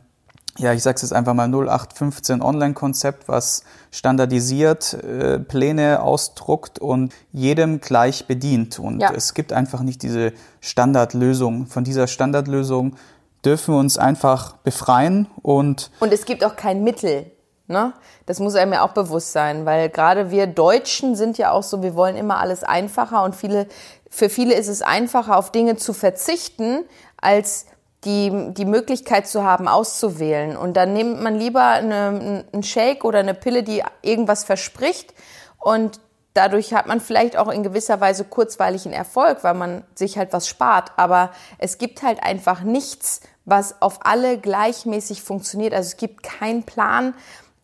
ja, 0.59 0.73
ich 0.73 0.83
sag's 0.83 1.01
jetzt 1.01 1.11
einfach 1.11 1.33
mal 1.33 1.47
0815 1.47 2.43
Online-Konzept, 2.43 3.27
was 3.27 3.63
standardisiert 3.89 4.93
äh, 4.93 5.39
Pläne 5.39 6.03
ausdruckt 6.03 6.77
und 6.77 7.11
jedem 7.31 7.81
gleich 7.81 8.27
bedient. 8.27 8.77
Und 8.77 8.99
ja. 8.99 9.11
es 9.11 9.33
gibt 9.33 9.53
einfach 9.53 9.81
nicht 9.81 10.03
diese 10.03 10.33
Standardlösung. 10.61 11.65
Von 11.65 11.83
dieser 11.83 12.05
Standardlösung 12.05 12.95
dürfen 13.43 13.73
wir 13.73 13.79
uns 13.79 13.97
einfach 13.97 14.57
befreien 14.57 15.25
und. 15.41 15.89
Und 15.99 16.13
es 16.13 16.25
gibt 16.25 16.45
auch 16.45 16.55
kein 16.55 16.83
Mittel. 16.83 17.31
Ne? 17.65 17.93
Das 18.27 18.39
muss 18.39 18.53
einem 18.53 18.73
ja 18.73 18.85
auch 18.85 18.93
bewusst 18.93 19.31
sein, 19.31 19.65
weil 19.65 19.89
gerade 19.89 20.29
wir 20.29 20.45
Deutschen 20.45 21.15
sind 21.15 21.39
ja 21.39 21.49
auch 21.49 21.63
so, 21.63 21.81
wir 21.81 21.95
wollen 21.95 22.15
immer 22.15 22.37
alles 22.37 22.63
einfacher 22.63 23.23
und 23.23 23.35
viele, 23.35 23.65
für 24.11 24.29
viele 24.29 24.53
ist 24.53 24.67
es 24.67 24.83
einfacher, 24.83 25.37
auf 25.37 25.51
Dinge 25.51 25.75
zu 25.75 25.93
verzichten, 25.93 26.83
als 27.17 27.65
die, 28.05 28.53
die 28.53 28.65
Möglichkeit 28.65 29.27
zu 29.27 29.43
haben, 29.43 29.67
auszuwählen. 29.67 30.55
Und 30.55 30.77
dann 30.77 30.93
nimmt 30.93 31.21
man 31.21 31.35
lieber 31.35 31.63
eine, 31.63 32.45
einen 32.51 32.63
Shake 32.63 33.03
oder 33.03 33.19
eine 33.19 33.33
Pille, 33.33 33.63
die 33.63 33.83
irgendwas 34.01 34.43
verspricht 34.43 35.13
und 35.57 35.99
dadurch 36.33 36.73
hat 36.73 36.87
man 36.87 37.01
vielleicht 37.01 37.37
auch 37.37 37.49
in 37.49 37.63
gewisser 37.63 37.99
Weise 37.99 38.23
kurzweiligen 38.23 38.93
Erfolg, 38.93 39.43
weil 39.43 39.55
man 39.55 39.83
sich 39.95 40.17
halt 40.17 40.31
was 40.31 40.47
spart. 40.47 40.93
Aber 40.95 41.31
es 41.57 41.77
gibt 41.77 42.01
halt 42.01 42.23
einfach 42.23 42.61
nichts, 42.61 43.21
was 43.45 43.81
auf 43.81 44.05
alle 44.05 44.37
gleichmäßig 44.37 45.21
funktioniert. 45.21 45.73
Also 45.73 45.87
es 45.87 45.97
gibt 45.97 46.23
keinen 46.23 46.63
Plan, 46.63 47.13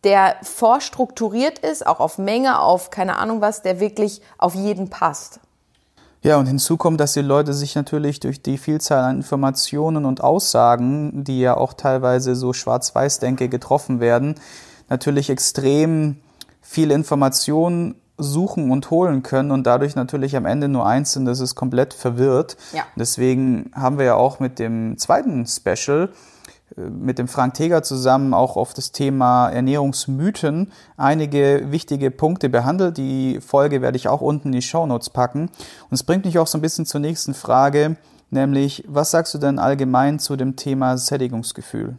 der 0.04 0.36
vorstrukturiert 0.42 1.58
ist, 1.58 1.86
auch 1.86 2.00
auf 2.00 2.18
Menge, 2.18 2.60
auf 2.60 2.90
keine 2.90 3.16
Ahnung 3.16 3.40
was, 3.40 3.62
der 3.62 3.80
wirklich 3.80 4.20
auf 4.38 4.54
jeden 4.54 4.90
passt. 4.90 5.40
Ja, 6.26 6.38
und 6.38 6.46
hinzu 6.46 6.76
kommt, 6.76 6.98
dass 6.98 7.12
die 7.12 7.20
Leute 7.20 7.54
sich 7.54 7.76
natürlich 7.76 8.18
durch 8.18 8.42
die 8.42 8.58
Vielzahl 8.58 9.04
an 9.04 9.18
Informationen 9.18 10.04
und 10.04 10.24
Aussagen, 10.24 11.22
die 11.22 11.38
ja 11.38 11.56
auch 11.56 11.72
teilweise 11.72 12.34
so 12.34 12.52
schwarz-weiß-denke 12.52 13.48
getroffen 13.48 14.00
werden, 14.00 14.34
natürlich 14.88 15.30
extrem 15.30 16.16
viel 16.60 16.90
Informationen 16.90 17.94
suchen 18.18 18.72
und 18.72 18.90
holen 18.90 19.22
können 19.22 19.52
und 19.52 19.68
dadurch 19.68 19.94
natürlich 19.94 20.34
am 20.34 20.46
Ende 20.46 20.66
nur 20.66 20.84
eins 20.84 21.12
sind, 21.12 21.26
das 21.26 21.38
ist 21.38 21.54
komplett 21.54 21.94
verwirrt. 21.94 22.56
Ja. 22.72 22.82
Deswegen 22.96 23.70
haben 23.72 23.98
wir 23.98 24.06
ja 24.06 24.14
auch 24.16 24.40
mit 24.40 24.58
dem 24.58 24.98
zweiten 24.98 25.46
Special 25.46 26.08
mit 26.74 27.18
dem 27.18 27.28
Frank 27.28 27.54
Teger 27.54 27.82
zusammen 27.82 28.34
auch 28.34 28.56
auf 28.56 28.74
das 28.74 28.92
Thema 28.92 29.48
Ernährungsmythen 29.50 30.72
einige 30.96 31.70
wichtige 31.70 32.10
Punkte 32.10 32.48
behandelt. 32.48 32.96
Die 32.96 33.40
Folge 33.40 33.82
werde 33.82 33.96
ich 33.96 34.08
auch 34.08 34.20
unten 34.20 34.48
in 34.48 34.52
die 34.52 34.62
Show 34.62 34.86
Notes 34.86 35.10
packen. 35.10 35.42
Und 35.42 35.92
es 35.92 36.02
bringt 36.02 36.24
mich 36.24 36.38
auch 36.38 36.46
so 36.46 36.58
ein 36.58 36.62
bisschen 36.62 36.86
zur 36.86 37.00
nächsten 37.00 37.34
Frage, 37.34 37.96
nämlich 38.30 38.84
was 38.88 39.12
sagst 39.12 39.32
du 39.34 39.38
denn 39.38 39.58
allgemein 39.58 40.18
zu 40.18 40.36
dem 40.36 40.56
Thema 40.56 40.98
Sättigungsgefühl? 40.98 41.96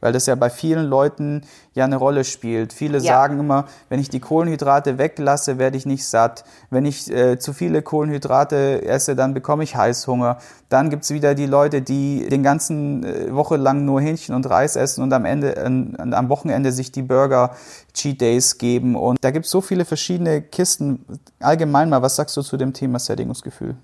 Weil 0.00 0.12
das 0.12 0.26
ja 0.26 0.34
bei 0.34 0.50
vielen 0.50 0.86
Leuten 0.86 1.42
ja 1.74 1.84
eine 1.84 1.96
Rolle 1.96 2.24
spielt. 2.24 2.72
Viele 2.72 2.98
ja. 2.98 3.14
sagen 3.14 3.40
immer, 3.40 3.66
wenn 3.88 4.00
ich 4.00 4.08
die 4.08 4.20
Kohlenhydrate 4.20 4.98
weglasse, 4.98 5.58
werde 5.58 5.76
ich 5.76 5.86
nicht 5.86 6.06
satt. 6.06 6.44
Wenn 6.70 6.84
ich 6.84 7.10
äh, 7.10 7.38
zu 7.38 7.52
viele 7.52 7.82
Kohlenhydrate 7.82 8.84
esse, 8.84 9.14
dann 9.14 9.34
bekomme 9.34 9.64
ich 9.64 9.76
Heißhunger. 9.76 10.38
Dann 10.68 10.90
gibt's 10.90 11.10
wieder 11.10 11.34
die 11.34 11.46
Leute, 11.46 11.82
die 11.82 12.28
den 12.28 12.42
ganzen 12.42 13.04
äh, 13.04 13.34
Woche 13.34 13.56
lang 13.56 13.84
nur 13.84 14.00
Hähnchen 14.00 14.34
und 14.34 14.48
Reis 14.48 14.76
essen 14.76 15.02
und 15.02 15.12
am 15.12 15.24
Ende, 15.24 15.56
äh, 15.56 15.64
am 15.64 16.28
Wochenende 16.28 16.72
sich 16.72 16.92
die 16.92 17.02
Burger 17.02 17.54
Cheat 17.92 18.20
Days 18.20 18.58
geben. 18.58 18.96
Und 18.96 19.18
da 19.22 19.30
gibt's 19.30 19.50
so 19.50 19.60
viele 19.60 19.84
verschiedene 19.84 20.42
Kisten. 20.42 21.04
Allgemein 21.40 21.88
mal, 21.88 22.02
was 22.02 22.16
sagst 22.16 22.36
du 22.36 22.42
zu 22.42 22.56
dem 22.56 22.72
Thema 22.72 22.98
Sättigungsgefühl? 22.98 23.76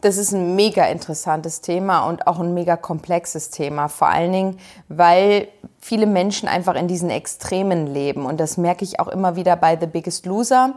Das 0.00 0.16
ist 0.18 0.32
ein 0.32 0.54
mega 0.54 0.84
interessantes 0.86 1.60
Thema 1.60 2.06
und 2.06 2.26
auch 2.26 2.38
ein 2.38 2.52
mega 2.52 2.76
komplexes 2.76 3.50
Thema. 3.50 3.88
Vor 3.88 4.08
allen 4.08 4.32
Dingen, 4.32 4.58
weil 4.88 5.48
viele 5.80 6.06
Menschen 6.06 6.48
einfach 6.48 6.74
in 6.74 6.88
diesen 6.88 7.10
Extremen 7.10 7.86
leben. 7.86 8.26
Und 8.26 8.38
das 8.38 8.56
merke 8.56 8.84
ich 8.84 9.00
auch 9.00 9.08
immer 9.08 9.36
wieder 9.36 9.56
bei 9.56 9.78
The 9.78 9.86
Biggest 9.86 10.26
Loser, 10.26 10.74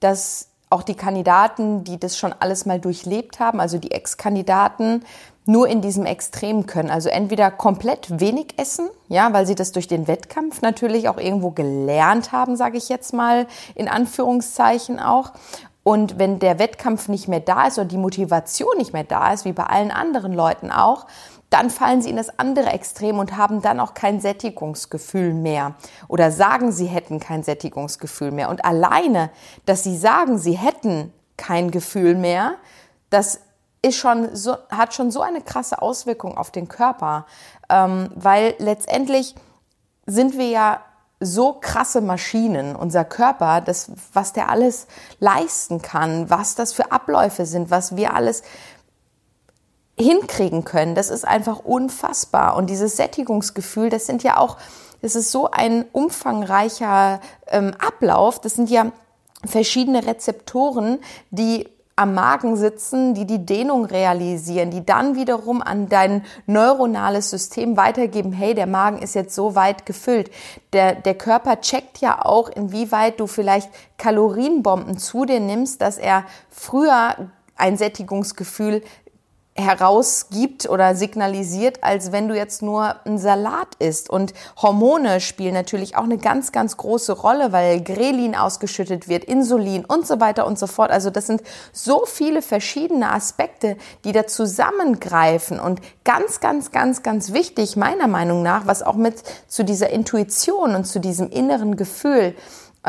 dass 0.00 0.48
auch 0.70 0.82
die 0.82 0.94
Kandidaten, 0.94 1.84
die 1.84 1.98
das 1.98 2.18
schon 2.18 2.34
alles 2.38 2.66
mal 2.66 2.78
durchlebt 2.78 3.40
haben, 3.40 3.58
also 3.58 3.78
die 3.78 3.90
Ex-Kandidaten, 3.90 5.02
nur 5.46 5.66
in 5.66 5.80
diesem 5.80 6.04
Extrem 6.04 6.66
können. 6.66 6.90
Also 6.90 7.08
entweder 7.08 7.50
komplett 7.50 8.20
wenig 8.20 8.58
essen, 8.58 8.90
ja, 9.08 9.32
weil 9.32 9.46
sie 9.46 9.54
das 9.54 9.72
durch 9.72 9.88
den 9.88 10.06
Wettkampf 10.06 10.60
natürlich 10.60 11.08
auch 11.08 11.16
irgendwo 11.16 11.52
gelernt 11.52 12.32
haben, 12.32 12.54
sage 12.54 12.76
ich 12.76 12.90
jetzt 12.90 13.14
mal 13.14 13.46
in 13.74 13.88
Anführungszeichen 13.88 15.00
auch, 15.00 15.32
und 15.88 16.18
wenn 16.18 16.38
der 16.38 16.58
Wettkampf 16.58 17.08
nicht 17.08 17.28
mehr 17.28 17.40
da 17.40 17.66
ist 17.66 17.78
oder 17.78 17.88
die 17.88 17.96
Motivation 17.96 18.76
nicht 18.76 18.92
mehr 18.92 19.04
da 19.04 19.32
ist, 19.32 19.46
wie 19.46 19.54
bei 19.54 19.64
allen 19.64 19.90
anderen 19.90 20.34
Leuten 20.34 20.70
auch, 20.70 21.06
dann 21.48 21.70
fallen 21.70 22.02
sie 22.02 22.10
in 22.10 22.16
das 22.16 22.38
andere 22.38 22.66
Extrem 22.66 23.18
und 23.18 23.38
haben 23.38 23.62
dann 23.62 23.80
auch 23.80 23.94
kein 23.94 24.20
Sättigungsgefühl 24.20 25.32
mehr 25.32 25.76
oder 26.06 26.30
sagen, 26.30 26.72
sie 26.72 26.84
hätten 26.84 27.20
kein 27.20 27.42
Sättigungsgefühl 27.42 28.32
mehr. 28.32 28.50
Und 28.50 28.66
alleine, 28.66 29.30
dass 29.64 29.82
sie 29.82 29.96
sagen, 29.96 30.36
sie 30.36 30.58
hätten 30.58 31.10
kein 31.38 31.70
Gefühl 31.70 32.16
mehr, 32.16 32.56
das 33.08 33.40
ist 33.80 33.96
schon 33.96 34.36
so, 34.36 34.58
hat 34.68 34.92
schon 34.92 35.10
so 35.10 35.22
eine 35.22 35.40
krasse 35.40 35.80
Auswirkung 35.80 36.36
auf 36.36 36.50
den 36.50 36.68
Körper, 36.68 37.24
ähm, 37.70 38.10
weil 38.14 38.56
letztendlich 38.58 39.34
sind 40.04 40.36
wir 40.36 40.50
ja 40.50 40.80
so 41.20 41.54
krasse 41.54 42.00
Maschinen, 42.00 42.76
unser 42.76 43.04
Körper, 43.04 43.60
das, 43.60 43.90
was 44.12 44.32
der 44.32 44.48
alles 44.48 44.86
leisten 45.18 45.82
kann, 45.82 46.30
was 46.30 46.54
das 46.54 46.72
für 46.72 46.92
Abläufe 46.92 47.44
sind, 47.44 47.70
was 47.70 47.96
wir 47.96 48.14
alles 48.14 48.42
hinkriegen 49.98 50.64
können, 50.64 50.94
das 50.94 51.10
ist 51.10 51.26
einfach 51.26 51.58
unfassbar. 51.60 52.56
Und 52.56 52.70
dieses 52.70 52.96
Sättigungsgefühl, 52.96 53.90
das 53.90 54.06
sind 54.06 54.22
ja 54.22 54.36
auch, 54.36 54.56
das 55.02 55.16
ist 55.16 55.32
so 55.32 55.50
ein 55.50 55.84
umfangreicher 55.92 57.20
ähm, 57.48 57.74
Ablauf, 57.78 58.40
das 58.40 58.54
sind 58.54 58.70
ja 58.70 58.92
verschiedene 59.44 60.06
Rezeptoren, 60.06 61.00
die 61.30 61.68
am 61.98 62.14
Magen 62.14 62.56
sitzen, 62.56 63.14
die 63.14 63.26
die 63.26 63.44
Dehnung 63.44 63.84
realisieren, 63.84 64.70
die 64.70 64.86
dann 64.86 65.16
wiederum 65.16 65.60
an 65.60 65.88
dein 65.88 66.24
neuronales 66.46 67.30
System 67.30 67.76
weitergeben, 67.76 68.32
hey, 68.32 68.54
der 68.54 68.66
Magen 68.66 68.98
ist 68.98 69.14
jetzt 69.14 69.34
so 69.34 69.56
weit 69.56 69.84
gefüllt. 69.84 70.30
Der, 70.72 70.94
der 70.94 71.14
Körper 71.14 71.60
checkt 71.60 71.98
ja 71.98 72.24
auch, 72.24 72.48
inwieweit 72.48 73.18
du 73.18 73.26
vielleicht 73.26 73.68
Kalorienbomben 73.98 74.96
zu 74.96 75.24
dir 75.24 75.40
nimmst, 75.40 75.80
dass 75.80 75.98
er 75.98 76.24
früher 76.50 77.30
ein 77.56 77.76
Sättigungsgefühl 77.76 78.82
herausgibt 79.58 80.68
oder 80.68 80.94
signalisiert, 80.94 81.82
als 81.82 82.12
wenn 82.12 82.28
du 82.28 82.36
jetzt 82.36 82.62
nur 82.62 82.94
ein 83.04 83.18
Salat 83.18 83.74
isst. 83.78 84.08
Und 84.08 84.32
Hormone 84.56 85.20
spielen 85.20 85.54
natürlich 85.54 85.96
auch 85.96 86.04
eine 86.04 86.18
ganz, 86.18 86.52
ganz 86.52 86.76
große 86.76 87.12
Rolle, 87.12 87.52
weil 87.52 87.82
Grelin 87.82 88.36
ausgeschüttet 88.36 89.08
wird, 89.08 89.24
Insulin 89.24 89.84
und 89.84 90.06
so 90.06 90.20
weiter 90.20 90.46
und 90.46 90.58
so 90.58 90.66
fort. 90.66 90.90
Also 90.90 91.10
das 91.10 91.26
sind 91.26 91.42
so 91.72 92.04
viele 92.06 92.40
verschiedene 92.40 93.12
Aspekte, 93.12 93.76
die 94.04 94.12
da 94.12 94.26
zusammengreifen 94.26 95.58
und 95.58 95.80
ganz, 96.04 96.40
ganz, 96.40 96.70
ganz, 96.70 97.02
ganz 97.02 97.32
wichtig 97.32 97.76
meiner 97.76 98.06
Meinung 98.06 98.42
nach, 98.42 98.66
was 98.66 98.82
auch 98.82 98.94
mit 98.94 99.22
zu 99.48 99.64
dieser 99.64 99.90
Intuition 99.90 100.76
und 100.76 100.84
zu 100.84 101.00
diesem 101.00 101.30
inneren 101.30 101.76
Gefühl 101.76 102.34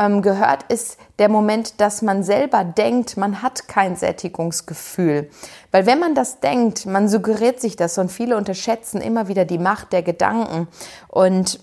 ähm, 0.00 0.22
gehört, 0.22 0.64
ist 0.64 0.98
der 1.18 1.28
Moment, 1.28 1.80
dass 1.80 2.00
man 2.00 2.22
selber 2.22 2.64
denkt, 2.64 3.18
man 3.18 3.42
hat 3.42 3.68
kein 3.68 3.96
Sättigungsgefühl. 3.96 5.28
Weil 5.70 5.84
wenn 5.84 5.98
man 5.98 6.14
das 6.14 6.40
denkt, 6.40 6.86
man 6.86 7.08
suggeriert 7.08 7.60
sich 7.60 7.76
das 7.76 7.98
und 7.98 8.10
viele 8.10 8.36
unterschätzen 8.36 9.02
immer 9.02 9.28
wieder 9.28 9.44
die 9.44 9.58
Macht 9.58 9.92
der 9.92 10.02
Gedanken 10.02 10.68
und 11.08 11.60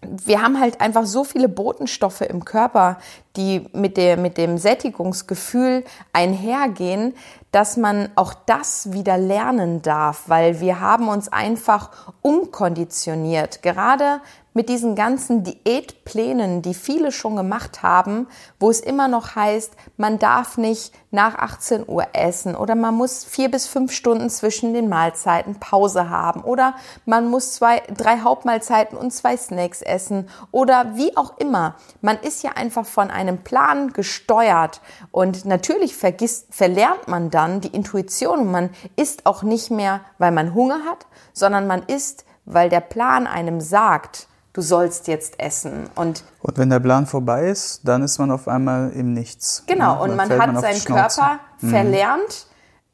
wir 0.00 0.42
haben 0.42 0.60
halt 0.60 0.80
einfach 0.80 1.06
so 1.06 1.24
viele 1.24 1.48
Botenstoffe 1.48 2.20
im 2.20 2.44
Körper, 2.44 2.98
die 3.36 3.66
mit, 3.72 3.96
der, 3.96 4.16
mit 4.16 4.38
dem 4.38 4.56
Sättigungsgefühl 4.56 5.84
einhergehen, 6.12 7.14
dass 7.50 7.76
man 7.76 8.10
auch 8.14 8.34
das 8.34 8.92
wieder 8.92 9.16
lernen 9.16 9.82
darf, 9.82 10.24
weil 10.26 10.60
wir 10.60 10.80
haben 10.80 11.08
uns 11.08 11.28
einfach 11.28 11.90
umkonditioniert. 12.22 13.62
Gerade 13.62 14.20
mit 14.58 14.68
diesen 14.68 14.96
ganzen 14.96 15.44
Diätplänen, 15.44 16.62
die 16.62 16.74
viele 16.74 17.12
schon 17.12 17.36
gemacht 17.36 17.84
haben, 17.84 18.26
wo 18.58 18.70
es 18.70 18.80
immer 18.80 19.06
noch 19.06 19.36
heißt, 19.36 19.74
man 19.96 20.18
darf 20.18 20.58
nicht 20.58 20.92
nach 21.12 21.36
18 21.36 21.84
Uhr 21.88 22.08
essen 22.12 22.56
oder 22.56 22.74
man 22.74 22.96
muss 22.96 23.24
vier 23.24 23.52
bis 23.52 23.68
fünf 23.68 23.92
Stunden 23.92 24.28
zwischen 24.28 24.74
den 24.74 24.88
Mahlzeiten 24.88 25.60
Pause 25.60 26.10
haben 26.10 26.42
oder 26.42 26.74
man 27.06 27.28
muss 27.30 27.52
zwei, 27.52 27.82
drei 27.96 28.18
Hauptmahlzeiten 28.18 28.98
und 28.98 29.12
zwei 29.12 29.36
Snacks 29.36 29.80
essen 29.80 30.28
oder 30.50 30.96
wie 30.96 31.16
auch 31.16 31.38
immer. 31.38 31.76
Man 32.00 32.18
ist 32.18 32.42
ja 32.42 32.50
einfach 32.56 32.84
von 32.84 33.12
einem 33.12 33.38
Plan 33.38 33.92
gesteuert 33.92 34.80
und 35.12 35.44
natürlich 35.44 35.94
vergisst, 35.94 36.48
verlernt 36.50 37.06
man 37.06 37.30
dann 37.38 37.60
die 37.60 37.68
Intuition 37.68 38.40
und 38.40 38.50
man 38.50 38.70
isst 38.96 39.24
auch 39.24 39.44
nicht 39.44 39.70
mehr, 39.70 40.00
weil 40.18 40.32
man 40.32 40.54
Hunger 40.54 40.80
hat, 40.84 41.06
sondern 41.32 41.68
man 41.68 41.84
isst, 41.84 42.24
weil 42.44 42.68
der 42.68 42.80
Plan 42.80 43.28
einem 43.28 43.60
sagt, 43.60 44.26
du 44.52 44.60
sollst 44.60 45.06
jetzt 45.06 45.38
essen. 45.38 45.88
Und, 45.94 46.24
und 46.42 46.58
wenn 46.58 46.68
der 46.68 46.80
Plan 46.80 47.06
vorbei 47.06 47.48
ist, 47.48 47.86
dann 47.86 48.02
ist 48.02 48.18
man 48.18 48.32
auf 48.32 48.48
einmal 48.48 48.90
im 48.90 49.12
Nichts. 49.12 49.62
Genau, 49.68 49.94
ja, 49.94 50.00
und 50.00 50.16
man 50.16 50.28
hat 50.30 50.52
man 50.52 50.60
seinen 50.60 50.84
Körper 50.84 51.38
mhm. 51.60 51.70
verlernt, 51.70 52.48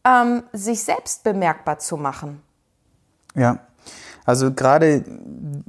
ähm, 0.04 0.42
sich 0.52 0.84
selbst 0.84 1.24
bemerkbar 1.24 1.78
zu 1.78 1.96
machen. 1.96 2.42
Ja, 3.34 3.60
also 4.26 4.52
gerade 4.52 5.04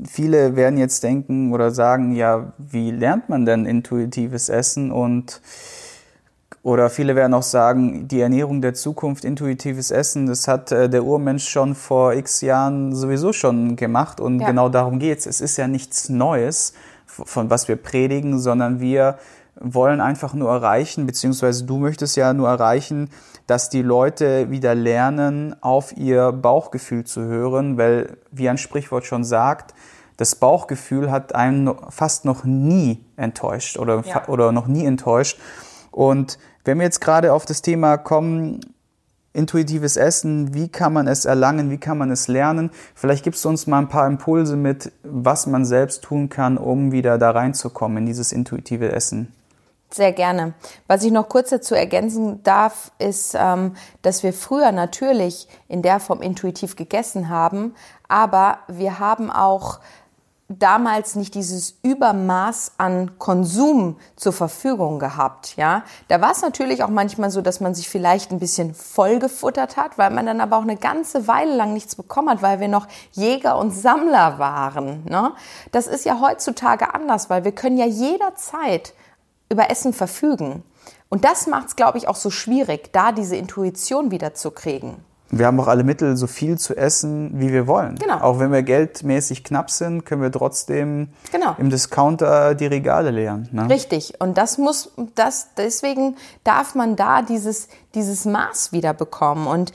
viele 0.06 0.58
werden 0.58 0.78
jetzt 0.78 1.02
denken 1.02 1.54
oder 1.54 1.72
sagen, 1.72 2.14
ja, 2.14 2.52
wie 2.58 2.92
lernt 2.92 3.30
man 3.30 3.46
denn 3.46 3.66
intuitives 3.66 4.50
Essen 4.50 4.92
und 4.92 5.42
oder 6.66 6.90
viele 6.90 7.16
werden 7.16 7.36
auch 7.36 7.44
sagen, 7.44 8.08
die 8.08 8.20
Ernährung 8.20 8.60
der 8.60 8.74
Zukunft, 8.74 9.24
intuitives 9.24 9.92
Essen, 9.92 10.26
das 10.26 10.48
hat 10.48 10.72
äh, 10.72 10.90
der 10.90 11.04
Urmensch 11.04 11.48
schon 11.48 11.76
vor 11.76 12.16
x 12.16 12.42
Jahren 12.42 12.96
sowieso 12.96 13.34
schon 13.34 13.76
gemacht 13.76 14.20
und 14.20 14.40
ja. 14.40 14.48
genau 14.48 14.70
darum 14.70 14.98
geht's. 14.98 15.28
Es 15.28 15.42
ist 15.42 15.58
ja 15.58 15.68
nichts 15.68 16.10
Neues, 16.10 16.74
von 17.06 17.52
was 17.52 17.68
wir 17.68 17.76
predigen, 17.76 18.40
sondern 18.40 18.80
wir 18.80 19.20
wollen 19.60 20.02
einfach 20.02 20.34
nur 20.34 20.50
erreichen, 20.50 21.06
beziehungsweise 21.06 21.66
du 21.66 21.78
möchtest 21.78 22.18
ja 22.18 22.34
nur 22.34 22.50
erreichen, 22.50 23.12
dass 23.46 23.70
die 23.70 23.84
Leute 23.84 24.50
wieder 24.50 24.74
lernen, 24.74 25.56
auf 25.62 25.96
ihr 25.96 26.32
Bauchgefühl 26.32 27.04
zu 27.04 27.22
hören, 27.22 27.78
weil, 27.78 28.18
wie 28.32 28.50
ein 28.50 28.58
Sprichwort 28.58 29.06
schon 29.06 29.24
sagt, 29.24 29.76
das 30.18 30.34
Bauchgefühl 30.34 31.12
hat 31.12 31.36
einen 31.36 31.70
fast 31.90 32.26
noch 32.26 32.44
nie 32.44 33.06
enttäuscht 33.18 33.78
oder, 33.78 34.04
ja. 34.04 34.28
oder 34.28 34.52
noch 34.52 34.66
nie 34.66 34.84
enttäuscht. 34.84 35.38
Und 35.96 36.38
wenn 36.66 36.78
wir 36.78 36.84
jetzt 36.84 37.00
gerade 37.00 37.32
auf 37.32 37.46
das 37.46 37.62
Thema 37.62 37.96
kommen, 37.96 38.60
intuitives 39.32 39.96
Essen, 39.96 40.54
wie 40.54 40.68
kann 40.68 40.92
man 40.92 41.08
es 41.08 41.24
erlangen, 41.24 41.70
wie 41.70 41.78
kann 41.78 41.98
man 41.98 42.12
es 42.12 42.28
lernen? 42.28 42.70
Vielleicht 42.96 43.24
gibst 43.24 43.46
du 43.46 43.50
uns 43.50 43.66
mal 43.66 43.80
ein 43.80 43.88
paar 43.88 44.06
Impulse 44.06 44.58
mit, 44.58 44.92
was 45.04 45.48
man 45.48 45.64
selbst 45.64 46.04
tun 46.04 46.28
kann, 46.28 46.58
um 46.58 46.92
wieder 46.92 47.18
da 47.18 47.32
reinzukommen 47.32 48.00
in 48.00 48.06
dieses 48.08 48.34
intuitive 48.34 48.92
Essen. 48.92 49.34
Sehr 49.90 50.12
gerne. 50.12 50.54
Was 50.88 51.04
ich 51.04 51.14
noch 51.14 51.30
kurz 51.30 51.52
dazu 51.52 51.76
ergänzen 51.76 52.44
darf, 52.44 52.92
ist, 53.00 53.34
ähm, 53.40 53.76
dass 54.02 54.22
wir 54.22 54.34
früher 54.34 54.74
natürlich 54.74 55.48
in 55.70 55.82
der 55.82 56.02
Form 56.02 56.22
intuitiv 56.22 56.76
gegessen 56.76 57.30
haben, 57.30 57.74
aber 58.10 58.60
wir 58.68 59.00
haben 59.00 59.32
auch 59.32 59.80
damals 60.48 61.16
nicht 61.16 61.34
dieses 61.34 61.80
Übermaß 61.82 62.74
an 62.78 63.18
Konsum 63.18 63.98
zur 64.16 64.32
Verfügung 64.32 65.00
gehabt, 65.00 65.56
ja. 65.56 65.84
Da 66.08 66.22
war 66.22 66.32
es 66.32 66.42
natürlich 66.42 66.84
auch 66.84 66.90
manchmal 66.90 67.32
so, 67.32 67.42
dass 67.42 67.62
man 67.62 67.74
sich 67.74 67.90
vielleicht 67.90 68.32
ein 68.32 68.40
bisschen 68.40 68.76
vollgefuttert 68.76 69.76
hat, 69.76 69.98
weil 69.98 70.12
man 70.12 70.28
dann 70.28 70.42
aber 70.42 70.58
auch 70.58 70.64
eine 70.64 70.78
ganze 70.78 71.28
Weile 71.28 71.56
lang 71.56 71.74
nichts 71.74 71.96
bekommen 71.96 72.30
hat, 72.30 72.44
weil 72.44 72.60
wir 72.60 72.68
noch 72.68 72.88
Jäger 73.12 73.58
und 73.58 73.72
Sammler 73.72 74.38
waren, 74.38 75.04
ne? 75.06 75.34
Das 75.72 75.88
ist 75.88 76.06
ja 76.06 76.20
heutzutage 76.22 76.94
anders, 76.94 77.30
weil 77.30 77.44
wir 77.44 77.52
können 77.52 77.78
ja 77.78 77.88
jederzeit 77.88 78.94
über 79.50 79.72
Essen 79.72 79.94
verfügen. 79.94 80.64
Und 81.10 81.24
das 81.26 81.48
macht 81.48 81.70
es, 81.70 81.76
glaube 81.76 81.98
ich, 81.98 82.08
auch 82.08 82.16
so 82.16 82.30
schwierig, 82.30 82.92
da 82.92 83.12
diese 83.12 83.36
Intuition 83.36 84.12
wieder 84.12 84.34
zu 84.34 84.52
kriegen. 84.52 85.04
Wir 85.32 85.48
haben 85.48 85.60
auch 85.60 85.68
alle 85.68 85.84
Mittel, 85.84 86.16
so 86.18 86.28
viel 86.28 86.58
zu 86.58 86.78
essen, 86.78 87.32
wie 87.40 87.52
wir 87.52 87.68
wollen. 87.68 87.96
Genau. 87.96 88.20
Auch 88.20 88.40
wenn 88.40 88.52
wir 88.52 88.62
geldmäßig 88.62 89.44
knapp 89.44 89.72
sind, 89.72 90.06
können 90.06 90.22
wir 90.22 90.32
trotzdem 90.32 91.10
genau. 91.32 91.56
im 91.58 91.70
Discounter 91.70 92.54
die 92.54 92.68
Regale 92.68 93.12
leeren. 93.12 93.50
Ne? 93.52 93.70
Richtig. 93.70 94.14
Und 94.20 94.38
das 94.38 94.58
muss, 94.58 94.92
das, 95.16 95.50
deswegen 95.58 96.16
darf 96.44 96.76
man 96.76 96.96
da 96.96 97.22
dieses, 97.22 97.68
dieses 97.96 98.26
Maß 98.26 98.72
wieder 98.72 98.94
bekommen. 98.94 99.48
Und 99.48 99.74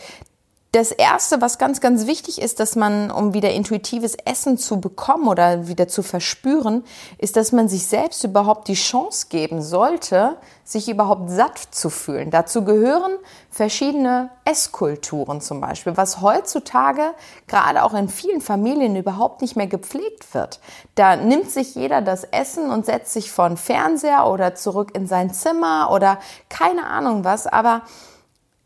das 0.73 0.93
erste, 0.93 1.41
was 1.41 1.59
ganz, 1.59 1.81
ganz 1.81 2.07
wichtig 2.07 2.41
ist, 2.41 2.61
dass 2.61 2.77
man, 2.77 3.11
um 3.11 3.35
wieder 3.35 3.51
intuitives 3.51 4.15
Essen 4.15 4.57
zu 4.57 4.81
bekommen 4.81 5.27
oder 5.27 5.67
wieder 5.67 5.89
zu 5.89 6.05
verspüren, 6.05 6.85
ist, 7.19 7.37
dass 7.37 7.51
man 7.51 7.69
sich 7.69 7.89
selbst 7.89 8.23
überhaupt 8.23 8.69
die 8.69 8.75
Chance 8.75 9.27
geben 9.31 9.63
sollte, 9.63 10.37
sich 10.63 10.89
überhaupt 10.89 11.29
satt 11.29 11.59
zu 11.59 11.91
fühlen. 11.91 12.31
Dazu 12.31 12.65
gehören 12.65 13.11
verschiedene 13.51 14.31
Esskulturen 14.45 15.41
zum 15.41 15.61
Beispiel, 15.61 15.97
was 15.97 16.21
heutzutage 16.21 17.15
gerade 17.49 17.83
auch 17.83 17.95
in 17.95 18.09
vielen 18.09 18.41
Familien 18.41 18.95
überhaupt 18.95 19.43
nicht 19.43 19.57
mehr 19.57 19.67
gepflegt 19.67 20.33
wird. 20.35 20.61
Da 20.95 21.17
nimmt 21.17 21.51
sich 21.51 21.75
jeder 21.75 22.01
das 22.01 22.23
Essen 22.23 22.71
und 22.71 22.87
setzt 22.87 23.13
sich 23.13 23.33
vor 23.33 23.49
den 23.49 23.57
Fernseher 23.57 24.29
oder 24.29 24.55
zurück 24.55 24.93
in 24.95 25.09
sein 25.09 25.35
Zimmer 25.35 25.91
oder 25.91 26.21
keine 26.49 26.87
Ahnung 26.87 27.25
was, 27.25 27.49
aber 27.49 27.83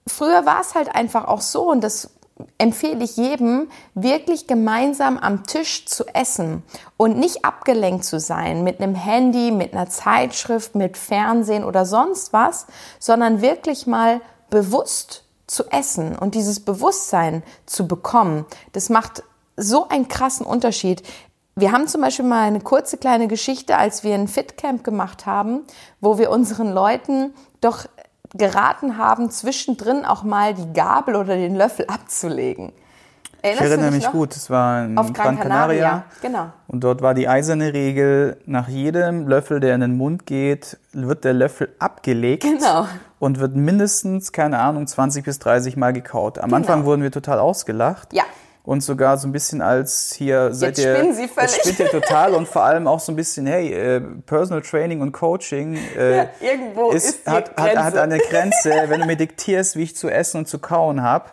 früher 0.06 0.46
war 0.46 0.60
es 0.60 0.74
halt 0.74 0.94
einfach 0.94 1.26
auch 1.26 1.40
so 1.40 1.70
und 1.70 1.82
das 1.82 2.10
empfehle 2.58 3.04
ich 3.04 3.16
jedem, 3.16 3.68
wirklich 3.94 4.46
gemeinsam 4.46 5.18
am 5.18 5.44
Tisch 5.44 5.86
zu 5.86 6.04
essen 6.08 6.62
und 6.96 7.16
nicht 7.16 7.44
abgelenkt 7.44 8.04
zu 8.04 8.18
sein 8.18 8.64
mit 8.64 8.80
einem 8.80 8.94
Handy, 8.94 9.52
mit 9.52 9.72
einer 9.72 9.88
Zeitschrift, 9.88 10.74
mit 10.74 10.96
Fernsehen 10.96 11.64
oder 11.64 11.86
sonst 11.86 12.32
was, 12.32 12.66
sondern 12.98 13.40
wirklich 13.40 13.86
mal 13.86 14.20
bewusst 14.50 15.24
zu 15.46 15.64
essen 15.70 16.16
und 16.18 16.34
dieses 16.34 16.60
Bewusstsein 16.60 17.42
zu 17.66 17.86
bekommen. 17.86 18.46
Das 18.72 18.88
macht 18.88 19.22
so 19.56 19.88
einen 19.88 20.08
krassen 20.08 20.46
Unterschied. 20.46 21.02
Wir 21.54 21.70
haben 21.70 21.86
zum 21.86 22.00
Beispiel 22.00 22.24
mal 22.24 22.42
eine 22.42 22.60
kurze 22.60 22.96
kleine 22.96 23.28
Geschichte, 23.28 23.76
als 23.78 24.02
wir 24.02 24.14
ein 24.14 24.26
Fitcamp 24.26 24.82
gemacht 24.82 25.26
haben, 25.26 25.62
wo 26.00 26.18
wir 26.18 26.30
unseren 26.30 26.72
Leuten 26.72 27.32
doch 27.60 27.86
geraten 28.34 28.98
haben, 28.98 29.30
zwischendrin 29.30 30.04
auch 30.04 30.22
mal 30.22 30.54
die 30.54 30.72
Gabel 30.72 31.16
oder 31.16 31.36
den 31.36 31.54
Löffel 31.54 31.86
abzulegen. 31.86 32.72
Erinnerst 33.42 33.64
ich 33.64 33.70
erinnere 33.70 33.90
mich 33.90 34.04
noch? 34.04 34.12
gut, 34.12 34.34
es 34.34 34.48
war 34.48 34.86
in 34.86 34.96
Auf 34.96 35.12
Gran, 35.12 35.36
Gran 35.36 35.48
Canaria. 35.48 35.82
Canaria. 35.82 36.04
Genau. 36.22 36.52
Und 36.66 36.82
dort 36.82 37.02
war 37.02 37.12
die 37.12 37.28
eiserne 37.28 37.74
Regel, 37.74 38.38
nach 38.46 38.68
jedem 38.68 39.28
Löffel, 39.28 39.60
der 39.60 39.74
in 39.74 39.82
den 39.82 39.98
Mund 39.98 40.24
geht, 40.24 40.78
wird 40.92 41.24
der 41.24 41.34
Löffel 41.34 41.74
abgelegt 41.78 42.42
genau. 42.42 42.86
und 43.18 43.40
wird 43.40 43.54
mindestens, 43.54 44.32
keine 44.32 44.60
Ahnung, 44.60 44.86
20 44.86 45.24
bis 45.24 45.38
30 45.40 45.76
Mal 45.76 45.92
gekaut. 45.92 46.38
Am 46.38 46.44
genau. 46.44 46.56
Anfang 46.56 46.84
wurden 46.86 47.02
wir 47.02 47.12
total 47.12 47.38
ausgelacht. 47.38 48.14
Ja 48.14 48.24
und 48.64 48.82
sogar 48.82 49.18
so 49.18 49.28
ein 49.28 49.32
bisschen 49.32 49.60
als 49.60 50.14
hier 50.14 50.54
seid 50.54 50.78
Jetzt 50.78 50.86
ihr 50.86 50.96
spinnen 50.96 51.14
Sie 51.14 51.28
völlig. 51.28 51.52
spinnt 51.52 51.78
ihr 51.80 51.90
total 51.90 52.34
und 52.34 52.48
vor 52.48 52.64
allem 52.64 52.86
auch 52.86 52.98
so 52.98 53.12
ein 53.12 53.16
bisschen 53.16 53.46
hey 53.46 53.72
äh, 53.72 54.00
Personal 54.00 54.62
Training 54.62 55.02
und 55.02 55.12
Coaching 55.12 55.76
äh, 55.96 56.16
ja, 56.16 56.26
irgendwo 56.40 56.90
ist, 56.90 57.04
ist 57.04 57.26
hat, 57.26 57.54
hat, 57.56 57.76
hat 57.76 57.96
eine 57.96 58.18
Grenze. 58.18 58.70
Wenn 58.88 59.00
du 59.00 59.06
mir 59.06 59.16
diktierst 59.16 59.76
wie 59.76 59.82
ich 59.82 59.94
zu 59.94 60.08
essen 60.08 60.38
und 60.38 60.48
zu 60.48 60.58
kauen 60.58 61.02
habe 61.02 61.30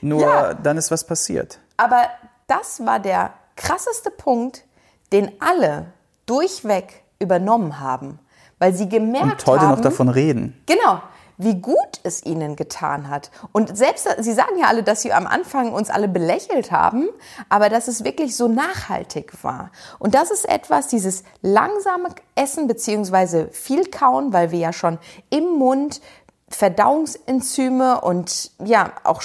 nur 0.00 0.22
ja. 0.22 0.54
dann 0.54 0.76
ist 0.76 0.90
was 0.90 1.04
passiert. 1.04 1.60
Aber 1.76 2.02
das 2.48 2.84
war 2.84 2.98
der 2.98 3.32
krasseste 3.56 4.10
Punkt 4.10 4.64
den 5.12 5.30
alle 5.40 5.86
durchweg 6.26 7.02
übernommen 7.20 7.78
haben 7.78 8.18
weil 8.58 8.74
sie 8.74 8.88
gemerkt 8.88 9.42
und 9.42 9.46
heute 9.46 9.62
haben, 9.62 9.70
noch 9.72 9.80
davon 9.80 10.08
reden. 10.08 10.62
Genau 10.66 11.00
wie 11.36 11.56
gut 11.56 12.00
es 12.02 12.24
ihnen 12.24 12.56
getan 12.56 13.08
hat. 13.08 13.30
Und 13.52 13.76
selbst, 13.76 14.08
Sie 14.18 14.32
sagen 14.32 14.58
ja 14.58 14.66
alle, 14.66 14.82
dass 14.82 15.02
Sie 15.02 15.12
am 15.12 15.26
Anfang 15.26 15.72
uns 15.72 15.90
alle 15.90 16.08
belächelt 16.08 16.70
haben, 16.70 17.08
aber 17.48 17.68
dass 17.68 17.88
es 17.88 18.04
wirklich 18.04 18.36
so 18.36 18.48
nachhaltig 18.48 19.42
war. 19.42 19.70
Und 19.98 20.14
das 20.14 20.30
ist 20.30 20.48
etwas, 20.48 20.88
dieses 20.88 21.24
langsame 21.40 22.08
Essen 22.34 22.66
beziehungsweise 22.68 23.48
viel 23.48 23.86
kauen, 23.90 24.32
weil 24.32 24.50
wir 24.50 24.58
ja 24.58 24.72
schon 24.72 24.98
im 25.30 25.44
Mund 25.58 26.00
Verdauungsenzyme 26.48 28.00
und 28.02 28.50
ja 28.62 28.92
auch 29.04 29.22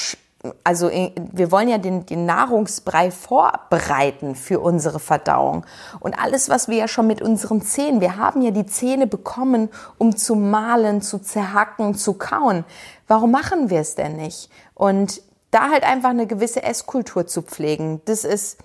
also 0.63 0.89
äh, 0.89 1.11
wir 1.31 1.51
wollen 1.51 1.69
ja 1.69 1.77
den, 1.77 2.05
den 2.05 2.25
Nahrungsbrei 2.25 3.11
vorbereiten 3.11 4.35
für 4.35 4.59
unsere 4.59 4.99
Verdauung. 4.99 5.65
Und 5.99 6.19
alles, 6.19 6.49
was 6.49 6.67
wir 6.67 6.77
ja 6.77 6.87
schon 6.87 7.07
mit 7.07 7.21
unseren 7.21 7.61
Zähnen, 7.61 8.01
wir 8.01 8.17
haben 8.17 8.41
ja 8.41 8.51
die 8.51 8.65
Zähne 8.65 9.07
bekommen, 9.07 9.69
um 9.97 10.15
zu 10.15 10.35
mahlen, 10.35 11.01
zu 11.01 11.19
zerhacken, 11.19 11.95
zu 11.95 12.13
kauen. 12.13 12.65
Warum 13.07 13.31
machen 13.31 13.69
wir 13.69 13.79
es 13.79 13.95
denn 13.95 14.15
nicht? 14.15 14.49
Und 14.73 15.21
da 15.51 15.69
halt 15.69 15.83
einfach 15.83 16.09
eine 16.09 16.27
gewisse 16.27 16.63
Esskultur 16.63 17.25
zu 17.25 17.41
pflegen, 17.41 18.01
das 18.05 18.23
ist 18.23 18.57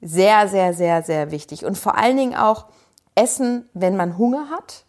sehr, 0.00 0.48
sehr, 0.48 0.74
sehr, 0.74 1.02
sehr 1.02 1.30
wichtig. 1.30 1.64
Und 1.64 1.78
vor 1.78 1.96
allen 1.96 2.16
Dingen 2.16 2.34
auch 2.34 2.66
essen, 3.14 3.68
wenn 3.74 3.96
man 3.96 4.18
Hunger 4.18 4.50
hat. 4.50 4.84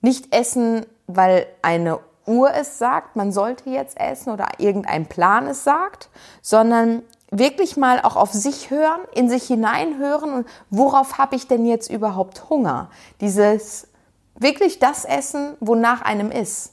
Nicht 0.00 0.34
essen, 0.34 0.86
weil 1.06 1.46
eine 1.62 2.00
Uhr 2.26 2.52
es 2.54 2.78
sagt, 2.78 3.16
man 3.16 3.32
sollte 3.32 3.70
jetzt 3.70 3.98
essen 3.98 4.30
oder 4.30 4.48
irgendein 4.58 5.06
Plan 5.06 5.46
es 5.46 5.64
sagt, 5.64 6.08
sondern 6.42 7.02
wirklich 7.30 7.76
mal 7.76 8.00
auch 8.00 8.16
auf 8.16 8.32
sich 8.32 8.70
hören, 8.70 9.00
in 9.14 9.28
sich 9.28 9.44
hineinhören 9.44 10.32
und 10.32 10.46
worauf 10.70 11.18
habe 11.18 11.36
ich 11.36 11.48
denn 11.48 11.66
jetzt 11.66 11.90
überhaupt 11.90 12.48
Hunger? 12.48 12.90
Dieses 13.20 13.88
wirklich 14.38 14.78
das 14.78 15.04
Essen, 15.04 15.54
wonach 15.60 16.02
einem 16.02 16.30
ist. 16.30 16.72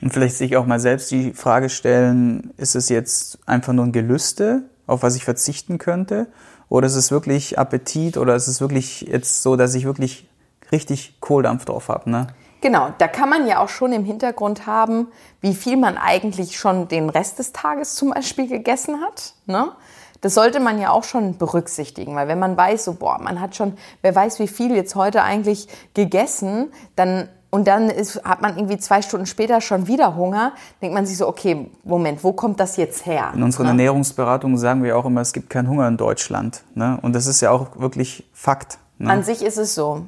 Und 0.00 0.12
vielleicht 0.12 0.36
sich 0.36 0.56
auch 0.56 0.66
mal 0.66 0.80
selbst 0.80 1.10
die 1.10 1.32
Frage 1.32 1.68
stellen, 1.68 2.52
ist 2.56 2.74
es 2.74 2.88
jetzt 2.88 3.38
einfach 3.46 3.72
nur 3.72 3.86
ein 3.86 3.92
Gelüste, 3.92 4.64
auf 4.86 5.02
was 5.02 5.14
ich 5.14 5.24
verzichten 5.24 5.78
könnte? 5.78 6.26
Oder 6.68 6.86
ist 6.86 6.96
es 6.96 7.10
wirklich 7.10 7.58
Appetit 7.58 8.16
oder 8.16 8.34
ist 8.34 8.48
es 8.48 8.60
wirklich 8.60 9.02
jetzt 9.02 9.42
so, 9.42 9.56
dass 9.56 9.74
ich 9.74 9.84
wirklich 9.84 10.28
richtig 10.72 11.20
Kohldampf 11.20 11.66
drauf 11.66 11.88
habe? 11.88 12.10
Ne? 12.10 12.26
Genau, 12.62 12.90
da 12.98 13.08
kann 13.08 13.28
man 13.28 13.46
ja 13.46 13.58
auch 13.58 13.68
schon 13.68 13.92
im 13.92 14.04
Hintergrund 14.04 14.66
haben, 14.66 15.08
wie 15.40 15.52
viel 15.52 15.76
man 15.76 15.98
eigentlich 15.98 16.56
schon 16.56 16.86
den 16.86 17.10
Rest 17.10 17.40
des 17.40 17.52
Tages 17.52 17.96
zum 17.96 18.10
Beispiel 18.10 18.46
gegessen 18.46 19.00
hat. 19.00 19.34
Ne? 19.46 19.72
Das 20.20 20.34
sollte 20.34 20.60
man 20.60 20.80
ja 20.80 20.90
auch 20.90 21.02
schon 21.02 21.36
berücksichtigen, 21.36 22.14
weil 22.14 22.28
wenn 22.28 22.38
man 22.38 22.56
weiß, 22.56 22.84
so, 22.84 22.94
boah, 22.94 23.18
man 23.20 23.40
hat 23.40 23.56
schon, 23.56 23.76
wer 24.00 24.14
weiß, 24.14 24.38
wie 24.38 24.46
viel 24.46 24.76
jetzt 24.76 24.94
heute 24.94 25.22
eigentlich 25.22 25.66
gegessen, 25.94 26.72
dann 26.94 27.28
und 27.54 27.68
dann 27.68 27.90
ist, 27.90 28.24
hat 28.24 28.40
man 28.40 28.56
irgendwie 28.56 28.78
zwei 28.78 29.02
Stunden 29.02 29.26
später 29.26 29.60
schon 29.60 29.86
wieder 29.86 30.16
Hunger, 30.16 30.52
denkt 30.80 30.94
man 30.94 31.04
sich 31.04 31.18
so, 31.18 31.28
okay, 31.28 31.68
Moment, 31.84 32.24
wo 32.24 32.32
kommt 32.32 32.58
das 32.60 32.78
jetzt 32.78 33.04
her? 33.04 33.30
In 33.34 33.42
unseren 33.42 33.64
ne? 33.64 33.70
Ernährungsberatungen 33.72 34.56
sagen 34.56 34.82
wir 34.82 34.96
auch 34.96 35.04
immer, 35.04 35.20
es 35.20 35.34
gibt 35.34 35.50
keinen 35.50 35.68
Hunger 35.68 35.86
in 35.86 35.98
Deutschland. 35.98 36.62
Ne? 36.74 36.98
Und 37.02 37.14
das 37.14 37.26
ist 37.26 37.42
ja 37.42 37.50
auch 37.50 37.78
wirklich 37.78 38.24
Fakt. 38.32 38.78
Ne? 39.02 39.10
An 39.10 39.24
sich 39.24 39.42
ist 39.42 39.58
es 39.58 39.74
so. 39.74 40.06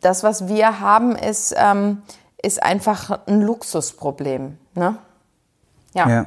Das, 0.00 0.24
was 0.24 0.48
wir 0.48 0.80
haben, 0.80 1.14
ist, 1.14 1.54
ähm, 1.56 2.02
ist 2.42 2.60
einfach 2.60 3.20
ein 3.26 3.40
Luxusproblem. 3.40 4.58
Ne? 4.74 4.96
Ja. 5.94 6.08
ja. 6.08 6.26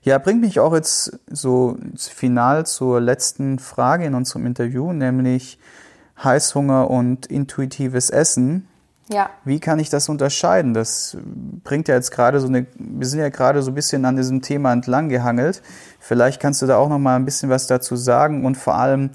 Ja, 0.00 0.18
bringt 0.18 0.40
mich 0.40 0.58
auch 0.60 0.74
jetzt 0.74 1.18
so 1.30 1.76
final 1.96 2.64
zur 2.66 3.00
letzten 3.00 3.58
Frage 3.58 4.04
in 4.04 4.14
unserem 4.14 4.46
Interview, 4.46 4.92
nämlich 4.92 5.58
Heißhunger 6.22 6.90
und 6.90 7.26
intuitives 7.26 8.08
Essen. 8.08 8.68
Ja. 9.08 9.28
Wie 9.44 9.60
kann 9.60 9.78
ich 9.78 9.90
das 9.90 10.08
unterscheiden? 10.08 10.72
Das 10.72 11.16
bringt 11.62 11.88
ja 11.88 11.94
jetzt 11.94 12.10
gerade 12.10 12.40
so 12.40 12.46
eine, 12.46 12.66
wir 12.76 13.06
sind 13.06 13.20
ja 13.20 13.28
gerade 13.28 13.62
so 13.62 13.70
ein 13.70 13.74
bisschen 13.74 14.06
an 14.06 14.16
diesem 14.16 14.40
Thema 14.40 14.72
entlang 14.72 15.10
gehangelt. 15.10 15.62
Vielleicht 16.00 16.40
kannst 16.40 16.62
du 16.62 16.66
da 16.66 16.78
auch 16.78 16.88
noch 16.88 16.98
mal 16.98 17.16
ein 17.16 17.26
bisschen 17.26 17.50
was 17.50 17.66
dazu 17.66 17.96
sagen 17.96 18.46
und 18.46 18.56
vor 18.56 18.76
allem, 18.76 19.10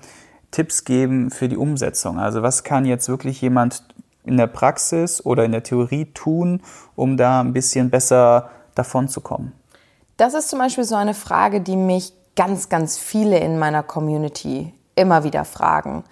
Tipps 0.51 0.85
geben 0.85 1.31
für 1.31 1.49
die 1.49 1.57
Umsetzung? 1.57 2.19
Also 2.19 2.41
was 2.41 2.63
kann 2.63 2.85
jetzt 2.85 3.09
wirklich 3.09 3.41
jemand 3.41 3.83
in 4.23 4.37
der 4.37 4.47
Praxis 4.47 5.25
oder 5.25 5.45
in 5.45 5.51
der 5.51 5.63
Theorie 5.63 6.05
tun, 6.05 6.61
um 6.95 7.17
da 7.17 7.41
ein 7.41 7.53
bisschen 7.53 7.89
besser 7.89 8.49
davon 8.75 9.07
zu 9.07 9.21
kommen? 9.21 9.53
Das 10.17 10.33
ist 10.33 10.49
zum 10.49 10.59
Beispiel 10.59 10.83
so 10.83 10.95
eine 10.95 11.13
Frage, 11.13 11.61
die 11.61 11.75
mich 11.75 12.13
ganz, 12.35 12.69
ganz 12.69 12.97
viele 12.97 13.39
in 13.39 13.57
meiner 13.57 13.83
Community 13.83 14.73
immer 14.95 15.23
wieder 15.23 15.45
fragen. 15.45 16.03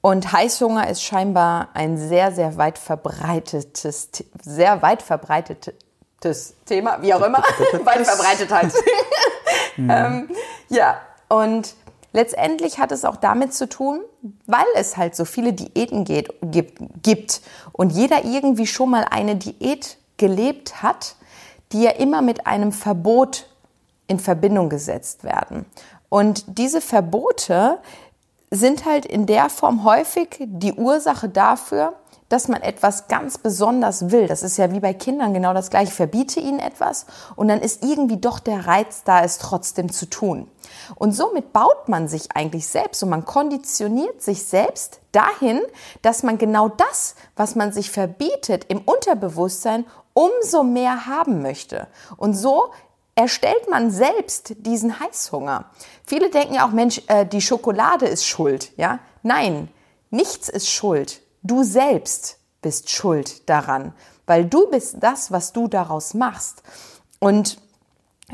Und 0.00 0.32
Heißhunger 0.32 0.88
ist 0.88 1.02
scheinbar 1.02 1.68
ein 1.74 1.98
sehr, 1.98 2.32
sehr 2.32 2.56
weit 2.56 2.78
verbreitetes, 2.78 4.10
sehr 4.42 4.82
weit 4.82 5.02
verbreitetes 5.02 6.54
Thema, 6.64 6.98
wie 7.02 7.14
auch 7.14 7.22
immer, 7.22 7.38
weit 7.84 8.06
verbreitet 8.06 8.52
halt. 8.52 8.72
ähm, 9.78 10.28
ja, 10.68 11.00
und 11.28 11.74
Letztendlich 12.12 12.78
hat 12.78 12.90
es 12.90 13.04
auch 13.04 13.16
damit 13.16 13.52
zu 13.52 13.68
tun, 13.68 14.00
weil 14.46 14.64
es 14.74 14.96
halt 14.96 15.14
so 15.14 15.24
viele 15.24 15.52
Diäten 15.52 16.04
geht, 16.04 16.30
gibt 17.02 17.42
und 17.72 17.90
jeder 17.90 18.24
irgendwie 18.24 18.66
schon 18.66 18.90
mal 18.90 19.04
eine 19.10 19.36
Diät 19.36 19.98
gelebt 20.16 20.82
hat, 20.82 21.16
die 21.72 21.82
ja 21.82 21.90
immer 21.90 22.22
mit 22.22 22.46
einem 22.46 22.72
Verbot 22.72 23.46
in 24.06 24.18
Verbindung 24.18 24.70
gesetzt 24.70 25.22
werden. 25.22 25.66
Und 26.08 26.58
diese 26.58 26.80
Verbote 26.80 27.78
sind 28.50 28.86
halt 28.86 29.04
in 29.04 29.26
der 29.26 29.50
Form 29.50 29.84
häufig 29.84 30.38
die 30.40 30.72
Ursache 30.72 31.28
dafür, 31.28 31.92
dass 32.28 32.48
man 32.48 32.62
etwas 32.62 33.08
ganz 33.08 33.38
besonders 33.38 34.10
will. 34.10 34.26
Das 34.26 34.42
ist 34.42 34.58
ja 34.58 34.72
wie 34.72 34.80
bei 34.80 34.92
Kindern 34.92 35.32
genau 35.32 35.54
das 35.54 35.70
gleiche. 35.70 35.92
Verbiete 35.92 36.40
ihnen 36.40 36.58
etwas 36.58 37.06
und 37.36 37.48
dann 37.48 37.60
ist 37.60 37.84
irgendwie 37.84 38.18
doch 38.18 38.38
der 38.38 38.66
Reiz 38.66 39.02
da, 39.04 39.24
es 39.24 39.38
trotzdem 39.38 39.90
zu 39.90 40.06
tun. 40.06 40.50
Und 40.94 41.12
somit 41.12 41.52
baut 41.52 41.88
man 41.88 42.08
sich 42.08 42.32
eigentlich 42.34 42.66
selbst 42.66 43.02
und 43.02 43.08
man 43.08 43.24
konditioniert 43.24 44.22
sich 44.22 44.44
selbst 44.44 45.00
dahin, 45.12 45.60
dass 46.02 46.22
man 46.22 46.38
genau 46.38 46.68
das, 46.68 47.14
was 47.36 47.54
man 47.54 47.72
sich 47.72 47.90
verbietet, 47.90 48.66
im 48.68 48.80
Unterbewusstsein 48.80 49.86
umso 50.12 50.64
mehr 50.64 51.06
haben 51.06 51.42
möchte. 51.42 51.86
Und 52.16 52.34
so 52.34 52.70
erstellt 53.14 53.68
man 53.70 53.90
selbst 53.90 54.54
diesen 54.58 55.00
Heißhunger. 55.00 55.70
Viele 56.04 56.30
denken 56.30 56.54
ja 56.54 56.66
auch, 56.66 56.72
Mensch, 56.72 57.02
äh, 57.08 57.24
die 57.26 57.40
Schokolade 57.40 58.06
ist 58.06 58.26
schuld. 58.26 58.72
Ja, 58.76 59.00
nein, 59.22 59.68
nichts 60.10 60.48
ist 60.48 60.70
schuld. 60.70 61.22
Du 61.42 61.62
selbst 61.62 62.38
bist 62.62 62.90
schuld 62.90 63.48
daran, 63.48 63.92
weil 64.26 64.44
du 64.44 64.68
bist 64.70 64.96
das, 65.00 65.30
was 65.30 65.52
du 65.52 65.68
daraus 65.68 66.14
machst. 66.14 66.62
Und 67.18 67.58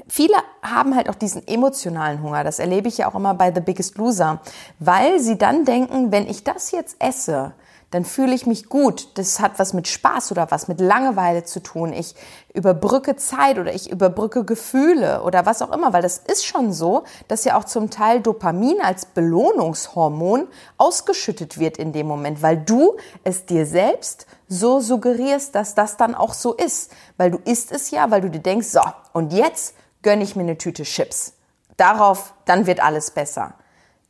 Viele 0.09 0.35
haben 0.61 0.97
halt 0.97 1.09
auch 1.09 1.15
diesen 1.15 1.47
emotionalen 1.47 2.21
Hunger. 2.21 2.43
Das 2.43 2.59
erlebe 2.59 2.89
ich 2.89 2.99
ja 2.99 3.09
auch 3.09 3.15
immer 3.15 3.35
bei 3.35 3.55
The 3.55 3.61
Biggest 3.61 3.97
Loser, 3.97 4.41
weil 4.81 5.21
sie 5.21 5.39
dann 5.39 5.65
denken, 5.65 6.11
wenn 6.11 6.29
ich 6.29 6.43
das 6.43 6.73
jetzt 6.73 6.97
esse, 6.99 7.53
dann 7.95 8.05
fühle 8.05 8.35
ich 8.35 8.45
mich 8.45 8.69
gut. 8.69 9.17
Das 9.19 9.39
hat 9.39 9.61
was 9.61 9.73
mit 9.73 9.87
Spaß 9.87 10.33
oder 10.33 10.51
was 10.51 10.67
mit 10.67 10.81
Langeweile 10.81 11.45
zu 11.45 11.63
tun. 11.63 11.93
Ich 11.93 12.17
überbrücke 12.53 13.15
Zeit 13.15 13.57
oder 13.57 13.73
ich 13.73 13.89
überbrücke 13.89 14.45
Gefühle 14.45 15.23
oder 15.23 15.47
was 15.47 15.63
auch 15.63 15.71
immer, 15.71 15.93
weil 15.93 16.03
das 16.03 16.19
ist 16.19 16.45
schon 16.45 16.73
so, 16.73 17.05
dass 17.29 17.45
ja 17.45 17.57
auch 17.57 17.63
zum 17.63 17.91
Teil 17.91 18.21
Dopamin 18.21 18.81
als 18.83 19.07
Belohnungshormon 19.07 20.49
ausgeschüttet 20.77 21.61
wird 21.61 21.77
in 21.77 21.93
dem 21.93 22.09
Moment, 22.09 22.43
weil 22.43 22.57
du 22.57 22.97
es 23.23 23.47
dir 23.47 23.65
selbst 23.65 24.27
so 24.49 24.81
suggerierst, 24.81 25.55
dass 25.55 25.77
das 25.77 25.97
dann 25.97 26.17
auch 26.17 26.35
so 26.35 26.53
ist. 26.53 26.91
Weil 27.17 27.31
du 27.31 27.39
isst 27.45 27.71
es 27.71 27.93
ja, 27.93 28.11
weil 28.11 28.23
du 28.23 28.29
dir 28.29 28.41
denkst, 28.43 28.67
so, 28.67 28.81
und 29.13 29.33
jetzt 29.33 29.77
gönne 30.03 30.25
ich 30.25 30.35
mir 30.35 30.43
eine 30.43 30.59
Tüte 30.59 30.83
Chips. 30.83 31.35
Darauf, 31.77 32.35
dann 32.45 32.67
wird 32.67 32.83
alles 32.83 33.13
besser. 33.13 33.55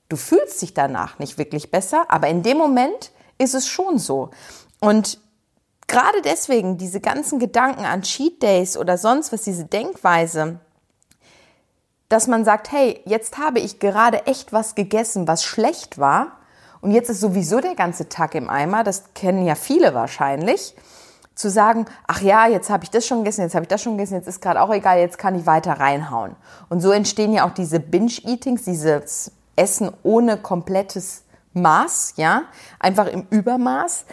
Du 0.08 0.16
fühlst 0.16 0.62
dich 0.62 0.72
danach 0.72 1.18
nicht 1.18 1.36
wirklich 1.36 1.70
besser, 1.70 2.06
aber 2.08 2.28
in 2.28 2.42
dem 2.42 2.56
Moment 2.56 3.10
ist 3.38 3.54
es 3.54 3.68
schon 3.68 3.98
so. 3.98 4.30
Und 4.80 5.18
gerade 5.86 6.22
deswegen 6.22 6.78
diese 6.78 7.00
ganzen 7.00 7.38
Gedanken 7.38 7.84
an 7.84 8.02
Cheat 8.02 8.42
Days 8.42 8.76
oder 8.76 8.98
sonst 8.98 9.32
was, 9.32 9.42
diese 9.42 9.64
Denkweise, 9.64 10.60
dass 12.08 12.26
man 12.26 12.44
sagt, 12.44 12.70
hey, 12.70 13.00
jetzt 13.06 13.38
habe 13.38 13.60
ich 13.60 13.78
gerade 13.80 14.26
echt 14.26 14.52
was 14.52 14.74
gegessen, 14.74 15.26
was 15.26 15.42
schlecht 15.44 15.98
war 15.98 16.38
und 16.80 16.90
jetzt 16.90 17.08
ist 17.08 17.20
sowieso 17.20 17.60
der 17.60 17.74
ganze 17.74 18.08
Tag 18.08 18.34
im 18.34 18.50
Eimer, 18.50 18.84
das 18.84 19.14
kennen 19.14 19.44
ja 19.44 19.54
viele 19.54 19.94
wahrscheinlich, 19.94 20.74
zu 21.34 21.50
sagen, 21.50 21.86
ach 22.06 22.20
ja, 22.20 22.46
jetzt 22.46 22.70
habe 22.70 22.84
ich 22.84 22.90
das 22.90 23.06
schon 23.06 23.18
gegessen, 23.18 23.40
jetzt 23.40 23.54
habe 23.54 23.64
ich 23.64 23.68
das 23.68 23.82
schon 23.82 23.96
gegessen, 23.96 24.14
jetzt 24.14 24.28
ist 24.28 24.40
gerade 24.40 24.60
auch 24.60 24.72
egal, 24.72 24.98
jetzt 24.98 25.18
kann 25.18 25.34
ich 25.34 25.46
weiter 25.46 25.72
reinhauen. 25.72 26.36
Und 26.68 26.80
so 26.80 26.92
entstehen 26.92 27.32
ja 27.32 27.46
auch 27.46 27.54
diese 27.54 27.80
Binge-Eatings, 27.80 28.62
dieses 28.64 29.32
Essen 29.56 29.90
ohne 30.02 30.36
komplettes 30.36 31.23
Maß, 31.54 32.14
ja, 32.16 32.42
einfach 32.78 33.06
im 33.06 33.26
Übermaß, 33.30 34.04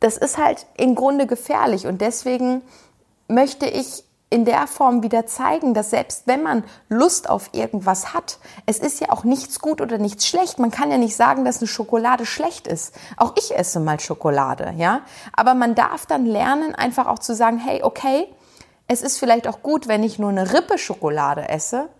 das 0.00 0.16
ist 0.16 0.38
halt 0.38 0.66
im 0.76 0.94
Grunde 0.94 1.26
gefährlich 1.26 1.86
und 1.86 2.00
deswegen 2.00 2.62
möchte 3.28 3.66
ich 3.66 4.04
in 4.32 4.46
der 4.46 4.66
Form 4.66 5.02
wieder 5.02 5.26
zeigen, 5.26 5.74
dass 5.74 5.90
selbst 5.90 6.26
wenn 6.26 6.42
man 6.42 6.64
Lust 6.88 7.28
auf 7.28 7.50
irgendwas 7.52 8.14
hat, 8.14 8.38
es 8.64 8.78
ist 8.78 8.98
ja 8.98 9.10
auch 9.10 9.24
nichts 9.24 9.60
gut 9.60 9.82
oder 9.82 9.98
nichts 9.98 10.26
schlecht. 10.26 10.58
Man 10.58 10.70
kann 10.70 10.90
ja 10.90 10.96
nicht 10.96 11.14
sagen, 11.14 11.44
dass 11.44 11.58
eine 11.58 11.66
Schokolade 11.66 12.24
schlecht 12.24 12.66
ist. 12.66 12.94
Auch 13.18 13.34
ich 13.36 13.54
esse 13.54 13.78
mal 13.78 14.00
Schokolade, 14.00 14.72
ja. 14.78 15.02
Aber 15.34 15.52
man 15.52 15.74
darf 15.74 16.06
dann 16.06 16.24
lernen, 16.24 16.74
einfach 16.74 17.08
auch 17.08 17.18
zu 17.18 17.34
sagen, 17.34 17.58
hey, 17.58 17.82
okay, 17.82 18.26
es 18.88 19.02
ist 19.02 19.18
vielleicht 19.18 19.46
auch 19.46 19.62
gut, 19.62 19.86
wenn 19.86 20.02
ich 20.02 20.18
nur 20.18 20.30
eine 20.30 20.54
Rippe 20.54 20.78
Schokolade 20.78 21.50
esse, 21.50 21.90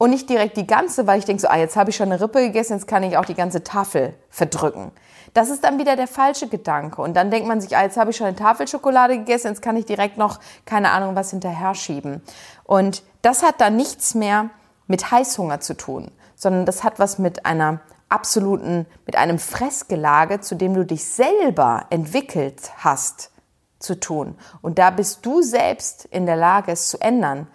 und 0.00 0.08
nicht 0.08 0.30
direkt 0.30 0.56
die 0.56 0.66
ganze, 0.66 1.06
weil 1.06 1.18
ich 1.18 1.26
denke 1.26 1.42
so, 1.42 1.48
ah, 1.48 1.58
jetzt 1.58 1.76
habe 1.76 1.90
ich 1.90 1.96
schon 1.96 2.10
eine 2.10 2.22
Rippe 2.22 2.40
gegessen, 2.40 2.72
jetzt 2.72 2.88
kann 2.88 3.02
ich 3.02 3.18
auch 3.18 3.26
die 3.26 3.34
ganze 3.34 3.62
Tafel 3.62 4.14
verdrücken. 4.30 4.92
Das 5.34 5.50
ist 5.50 5.62
dann 5.62 5.78
wieder 5.78 5.94
der 5.94 6.06
falsche 6.06 6.48
Gedanke. 6.48 7.02
Und 7.02 7.18
dann 7.18 7.30
denkt 7.30 7.46
man 7.46 7.60
sich, 7.60 7.76
ah, 7.76 7.82
jetzt 7.82 7.98
habe 7.98 8.10
ich 8.10 8.16
schon 8.16 8.26
eine 8.26 8.34
Tafel 8.34 8.66
Schokolade 8.66 9.18
gegessen, 9.18 9.48
jetzt 9.48 9.60
kann 9.60 9.76
ich 9.76 9.84
direkt 9.84 10.16
noch, 10.16 10.40
keine 10.64 10.92
Ahnung, 10.92 11.16
was 11.16 11.32
hinterher 11.32 11.74
schieben. 11.74 12.22
Und 12.64 13.02
das 13.20 13.42
hat 13.42 13.60
dann 13.60 13.76
nichts 13.76 14.14
mehr 14.14 14.48
mit 14.86 15.10
Heißhunger 15.10 15.60
zu 15.60 15.76
tun, 15.76 16.10
sondern 16.34 16.64
das 16.64 16.82
hat 16.82 16.98
was 16.98 17.18
mit 17.18 17.44
einer 17.44 17.80
absoluten, 18.08 18.86
mit 19.04 19.16
einem 19.16 19.38
Fressgelage, 19.38 20.40
zu 20.40 20.54
dem 20.54 20.72
du 20.72 20.86
dich 20.86 21.04
selber 21.04 21.84
entwickelt 21.90 22.72
hast, 22.78 23.32
zu 23.80 24.00
tun. 24.00 24.36
Und 24.62 24.78
da 24.78 24.88
bist 24.88 25.26
du 25.26 25.42
selbst 25.42 26.06
in 26.06 26.24
der 26.24 26.36
Lage, 26.36 26.72
es 26.72 26.88
zu 26.88 26.98
ändern. 27.02 27.48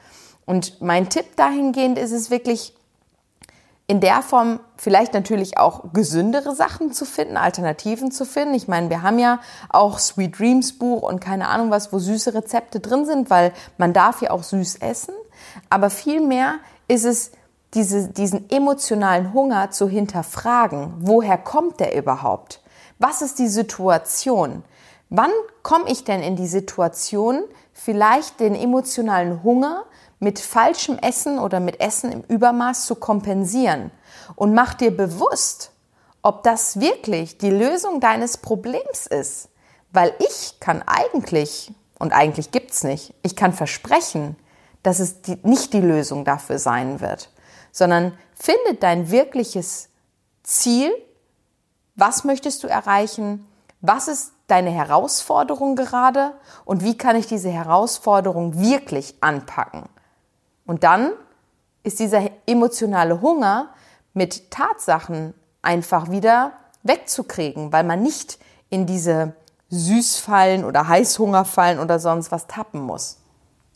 Und 0.45 0.81
mein 0.81 1.09
Tipp 1.09 1.35
dahingehend 1.35 1.97
ist 1.97 2.11
es 2.11 2.29
wirklich, 2.29 2.73
in 3.87 3.99
der 3.99 4.23
Form 4.23 4.59
vielleicht 4.77 5.13
natürlich 5.13 5.59
auch 5.59 5.93
gesündere 5.93 6.55
Sachen 6.55 6.91
zu 6.91 7.05
finden, 7.05 7.37
Alternativen 7.37 8.11
zu 8.11 8.25
finden. 8.25 8.55
Ich 8.55 8.67
meine, 8.67 8.89
wir 8.89 9.03
haben 9.03 9.19
ja 9.19 9.39
auch 9.69 9.99
Sweet 9.99 10.39
Dreams 10.39 10.73
Buch 10.79 11.03
und 11.03 11.19
keine 11.19 11.47
Ahnung 11.49 11.69
was, 11.69 11.93
wo 11.93 11.99
süße 11.99 12.33
Rezepte 12.33 12.79
drin 12.79 13.05
sind, 13.05 13.29
weil 13.29 13.53
man 13.77 13.93
darf 13.93 14.21
ja 14.21 14.31
auch 14.31 14.41
süß 14.41 14.77
essen. 14.77 15.13
Aber 15.69 15.91
vielmehr 15.91 16.55
ist 16.87 17.05
es 17.05 17.31
diese, 17.75 18.07
diesen 18.07 18.49
emotionalen 18.49 19.33
Hunger 19.33 19.69
zu 19.69 19.87
hinterfragen. 19.87 20.93
Woher 20.99 21.37
kommt 21.37 21.79
der 21.79 21.95
überhaupt? 21.95 22.61
Was 22.97 23.21
ist 23.21 23.37
die 23.37 23.49
Situation? 23.49 24.63
Wann 25.09 25.31
komme 25.61 25.91
ich 25.91 26.03
denn 26.03 26.23
in 26.23 26.35
die 26.35 26.47
Situation, 26.47 27.43
vielleicht 27.73 28.39
den 28.39 28.55
emotionalen 28.55 29.43
Hunger 29.43 29.83
mit 30.19 30.39
falschem 30.39 30.97
Essen 30.97 31.39
oder 31.39 31.59
mit 31.59 31.79
Essen 31.79 32.11
im 32.11 32.21
Übermaß 32.21 32.85
zu 32.85 32.95
kompensieren? 32.95 33.91
Und 34.35 34.53
mach 34.53 34.73
dir 34.73 34.95
bewusst, 34.95 35.71
ob 36.21 36.43
das 36.43 36.79
wirklich 36.79 37.37
die 37.37 37.51
Lösung 37.51 37.99
deines 37.99 38.37
Problems 38.37 39.05
ist. 39.07 39.49
Weil 39.91 40.13
ich 40.19 40.59
kann 40.59 40.83
eigentlich, 40.85 41.71
und 41.99 42.13
eigentlich 42.13 42.51
gibt's 42.51 42.83
nicht, 42.83 43.13
ich 43.21 43.35
kann 43.35 43.53
versprechen, 43.53 44.35
dass 44.83 44.99
es 44.99 45.21
die, 45.21 45.37
nicht 45.43 45.73
die 45.73 45.81
Lösung 45.81 46.25
dafür 46.25 46.59
sein 46.59 46.99
wird, 46.99 47.29
sondern 47.71 48.17
finde 48.33 48.75
dein 48.79 49.11
wirkliches 49.11 49.89
Ziel, 50.43 50.91
was 51.95 52.23
möchtest 52.23 52.63
du 52.63 52.67
erreichen, 52.67 53.47
was 53.81 54.07
ist 54.07 54.31
deine 54.47 54.71
Herausforderung 54.71 55.75
gerade 55.75 56.33
und 56.65 56.83
wie 56.83 56.97
kann 56.97 57.15
ich 57.15 57.27
diese 57.27 57.49
Herausforderung 57.49 58.59
wirklich 58.59 59.15
anpacken. 59.21 59.89
Und 60.65 60.83
dann 60.83 61.11
ist 61.83 61.99
dieser 61.99 62.29
emotionale 62.47 63.21
Hunger 63.21 63.69
mit 64.13 64.49
Tatsachen 64.51 65.33
einfach 65.61 66.09
wieder 66.09 66.53
wegzukriegen, 66.83 67.71
weil 67.71 67.83
man 67.83 68.01
nicht 68.01 68.39
in 68.69 68.85
diese 68.85 69.33
Süßfallen 69.69 70.63
oder 70.63 70.87
Heißhungerfallen 70.87 71.79
oder 71.79 71.99
sonst 71.99 72.31
was 72.31 72.47
tappen 72.47 72.81
muss. 72.81 73.17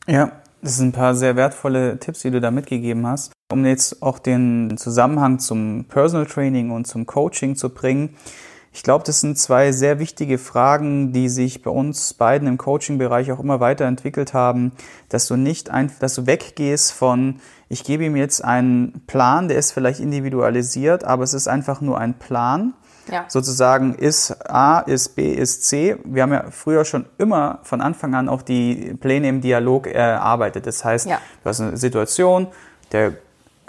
Ja, 0.07 0.31
das 0.61 0.77
sind 0.77 0.89
ein 0.89 0.91
paar 0.91 1.15
sehr 1.15 1.35
wertvolle 1.35 1.99
Tipps, 1.99 2.21
die 2.21 2.31
du 2.31 2.41
da 2.41 2.51
mitgegeben 2.51 3.05
hast. 3.07 3.31
Um 3.51 3.65
jetzt 3.65 4.01
auch 4.01 4.19
den 4.19 4.77
Zusammenhang 4.77 5.39
zum 5.39 5.85
Personal 5.85 6.25
Training 6.25 6.71
und 6.71 6.85
zum 6.85 7.05
Coaching 7.05 7.55
zu 7.55 7.69
bringen. 7.69 8.15
Ich 8.71 8.83
glaube, 8.83 9.03
das 9.03 9.19
sind 9.19 9.37
zwei 9.37 9.71
sehr 9.71 9.99
wichtige 9.99 10.37
Fragen, 10.37 11.11
die 11.11 11.27
sich 11.27 11.63
bei 11.63 11.71
uns 11.71 12.13
beiden 12.13 12.47
im 12.47 12.57
Coaching-Bereich 12.57 13.31
auch 13.31 13.39
immer 13.39 13.59
weiterentwickelt 13.59 14.33
haben, 14.33 14.71
dass 15.09 15.27
du 15.27 15.35
nicht 15.35 15.71
einfach, 15.71 15.99
dass 15.99 16.15
du 16.15 16.27
weggehst 16.27 16.91
von, 16.91 17.39
ich 17.67 17.83
gebe 17.83 18.05
ihm 18.05 18.15
jetzt 18.15 18.43
einen 18.43 19.01
Plan, 19.07 19.47
der 19.47 19.57
ist 19.57 19.71
vielleicht 19.71 19.99
individualisiert, 19.99 21.03
aber 21.03 21.23
es 21.23 21.33
ist 21.33 21.47
einfach 21.47 21.81
nur 21.81 21.97
ein 21.97 22.13
Plan. 22.13 22.73
Ja. 23.11 23.25
Sozusagen 23.27 23.95
ist 23.95 24.31
A, 24.47 24.79
ist 24.81 25.15
B, 25.15 25.33
ist 25.33 25.63
C. 25.63 25.97
Wir 26.03 26.21
haben 26.21 26.33
ja 26.33 26.45
früher 26.51 26.85
schon 26.85 27.05
immer 27.17 27.59
von 27.63 27.81
Anfang 27.81 28.13
an 28.13 28.29
auch 28.29 28.43
die 28.43 28.95
Pläne 28.99 29.29
im 29.29 29.41
Dialog 29.41 29.87
erarbeitet. 29.87 30.67
Das 30.67 30.85
heißt, 30.85 31.07
ja. 31.07 31.19
du 31.43 31.49
hast 31.49 31.59
eine 31.59 31.77
Situation, 31.77 32.47
der 32.91 33.13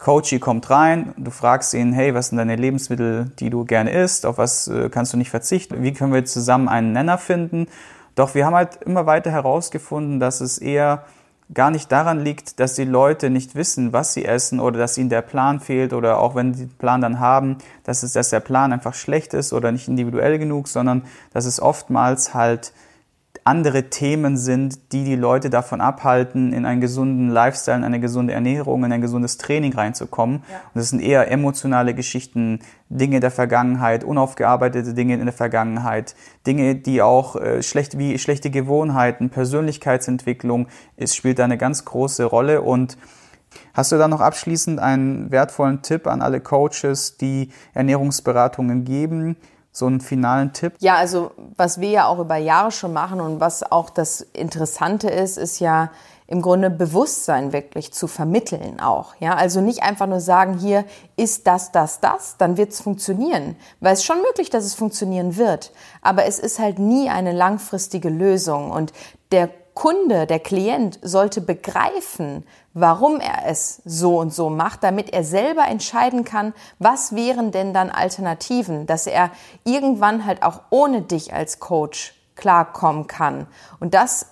Coachy 0.01 0.39
kommt 0.39 0.71
rein, 0.71 1.13
du 1.19 1.31
fragst 1.31 1.75
ihn, 1.75 1.93
hey, 1.93 2.15
was 2.15 2.29
sind 2.29 2.39
deine 2.39 2.57
Lebensmittel, 2.57 3.31
die 3.39 3.51
du 3.51 3.67
gerne 3.67 3.93
isst, 3.93 4.25
auf 4.25 4.39
was 4.39 4.67
äh, 4.67 4.89
kannst 4.89 5.13
du 5.13 5.19
nicht 5.19 5.31
verzichten, 5.31 5.83
wie 5.83 5.93
können 5.93 6.13
wir 6.13 6.25
zusammen 6.25 6.69
einen 6.69 6.93
Nenner 6.93 7.19
finden. 7.19 7.67
Doch 8.15 8.35
wir 8.35 8.47
haben 8.47 8.55
halt 8.55 8.77
immer 8.83 9.05
weiter 9.05 9.31
herausgefunden, 9.31 10.19
dass 10.19 10.41
es 10.41 10.59
eher 10.59 11.05
gar 11.53 11.71
nicht 11.71 11.93
daran 11.93 12.21
liegt, 12.21 12.61
dass 12.61 12.75
die 12.75 12.85
Leute 12.85 13.29
nicht 13.29 13.55
wissen, 13.55 13.93
was 13.93 14.15
sie 14.15 14.25
essen 14.25 14.59
oder 14.59 14.79
dass 14.79 14.97
ihnen 14.97 15.11
der 15.11 15.23
Plan 15.23 15.61
fehlt 15.61 15.93
oder 15.93 16.19
auch 16.19 16.35
wenn 16.35 16.55
sie 16.55 16.67
den 16.67 16.79
Plan 16.79 17.01
dann 17.01 17.21
haben, 17.21 17.59
dass 17.85 18.03
es, 18.03 18.13
dass 18.13 18.31
der 18.31 18.41
Plan 18.41 18.73
einfach 18.73 18.95
schlecht 18.95 19.35
ist 19.35 19.53
oder 19.53 19.71
nicht 19.71 19.89
individuell 19.89 20.39
genug, 20.39 20.69
sondern 20.69 21.03
dass 21.33 21.45
es 21.45 21.61
oftmals 21.61 22.33
halt 22.33 22.73
andere 23.51 23.91
Themen 23.91 24.37
sind, 24.37 24.93
die 24.93 25.03
die 25.03 25.17
Leute 25.17 25.51
davon 25.51 25.81
abhalten, 25.81 26.53
in 26.53 26.65
einen 26.65 26.81
gesunden 26.81 27.31
Lifestyle, 27.31 27.79
in 27.79 27.83
eine 27.83 27.99
gesunde 27.99 28.33
Ernährung, 28.33 28.85
in 28.85 28.93
ein 28.93 29.01
gesundes 29.01 29.39
Training 29.39 29.73
reinzukommen. 29.73 30.45
Ja. 30.49 30.59
Und 30.73 30.79
das 30.79 30.91
sind 30.91 31.03
eher 31.03 31.29
emotionale 31.33 31.93
Geschichten, 31.93 32.61
Dinge 32.89 33.19
der 33.19 33.33
Vergangenheit, 33.33 34.05
unaufgearbeitete 34.05 34.95
Dinge 34.95 35.15
in 35.15 35.25
der 35.25 35.33
Vergangenheit, 35.33 36.15
Dinge, 36.47 36.77
die 36.77 37.03
auch 37.03 37.35
äh, 37.35 37.61
schlecht 37.65 37.99
wie 37.99 38.21
schlechte 38.21 38.51
Gewohnheiten, 38.51 39.31
Persönlichkeitsentwicklung, 39.31 40.69
es 40.97 41.17
spielt 41.17 41.41
da 41.41 41.45
eine 41.45 41.59
ganz 41.59 41.85
große 41.85 42.25
Rolle 42.25 42.63
und 42.63 42.97
Hast 43.75 43.91
du 43.91 43.99
da 43.99 44.07
noch 44.07 44.21
abschließend 44.21 44.79
einen 44.79 45.33
wertvollen 45.33 45.83
Tipp 45.83 46.07
an 46.07 46.23
alle 46.23 46.41
Coaches, 46.41 47.17
die 47.17 47.51
Ernährungsberatungen 47.75 48.85
geben? 48.85 49.37
So 49.73 49.87
einen 49.87 50.01
finalen 50.01 50.53
Tipp? 50.53 50.75
Ja, 50.81 50.97
also 50.97 51.31
was 51.57 51.81
wir 51.81 51.91
ja 51.91 52.07
auch 52.07 52.19
über 52.19 52.37
Jahre 52.37 52.71
schon 52.73 52.93
machen 52.93 53.21
und 53.21 53.41
was 53.41 53.71
auch 53.71 53.91
das 53.91 54.21
Interessante 54.21 55.09
ist, 55.09 55.37
ist 55.37 55.61
ja 55.61 55.91
im 56.31 56.43
Grunde 56.43 56.71
Bewusstsein 56.71 57.53
wirklich 57.53 57.93
zu 57.93 58.07
vermitteln 58.07 58.79
auch. 58.79 59.15
Ja, 59.19 59.35
also 59.35 59.61
nicht 59.61 59.83
einfach 59.83 60.07
nur 60.07 60.21
sagen, 60.21 60.59
hier 60.59 60.85
ist 61.17 61.49
das, 61.49 61.73
das, 61.73 61.99
das, 61.99 62.37
dann 62.39 62.57
wird 62.57 62.71
es 62.71 62.81
funktionieren. 62.81 63.57
Weil 63.81 63.95
es 63.95 64.05
schon 64.05 64.23
möglich, 64.23 64.49
dass 64.49 64.65
es 64.65 64.75
funktionieren 64.75 65.37
wird. 65.37 65.73
Aber 66.03 66.27
es 66.27 66.39
ist 66.39 66.61
halt 66.61 66.79
nie 66.79 67.11
eine 67.11 67.33
langfristige 67.33 68.11
Lösung. 68.11 68.71
Und 68.71 68.93
der 69.33 69.51
Kunde, 69.75 70.27
der 70.27 70.39
Klient 70.39 71.01
sollte 71.03 71.41
begreifen, 71.41 72.45
warum 72.73 73.21
er 73.21 73.47
es 73.47 73.83
so 73.85 74.19
und 74.19 74.33
so 74.33 74.49
macht, 74.49 74.83
damit 74.85 75.13
er 75.13 75.25
selber 75.25 75.67
entscheiden 75.67 76.25
kann, 76.25 76.55
was 76.79 77.15
wären 77.15 77.51
denn 77.51 77.75
dann 77.75 77.91
Alternativen, 77.91 78.87
dass 78.87 79.07
er 79.07 79.31
irgendwann 79.65 80.25
halt 80.25 80.43
auch 80.43 80.61
ohne 80.71 81.03
dich 81.03 81.35
als 81.35 81.59
Coach 81.59 82.15
klarkommen 82.37 83.07
kann. 83.07 83.47
Und 83.81 83.95
das 83.95 84.27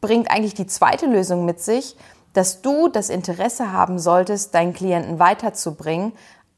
bringt 0.00 0.30
eigentlich 0.30 0.54
die 0.54 0.66
zweite 0.66 1.06
Lösung 1.06 1.44
mit 1.44 1.60
sich, 1.60 1.96
dass 2.32 2.62
du 2.62 2.88
das 2.88 3.08
Interesse 3.08 3.72
haben 3.72 3.98
solltest, 3.98 4.54
deinen 4.54 4.74
Klienten 4.74 5.18
weiterzubringen, 5.18 6.12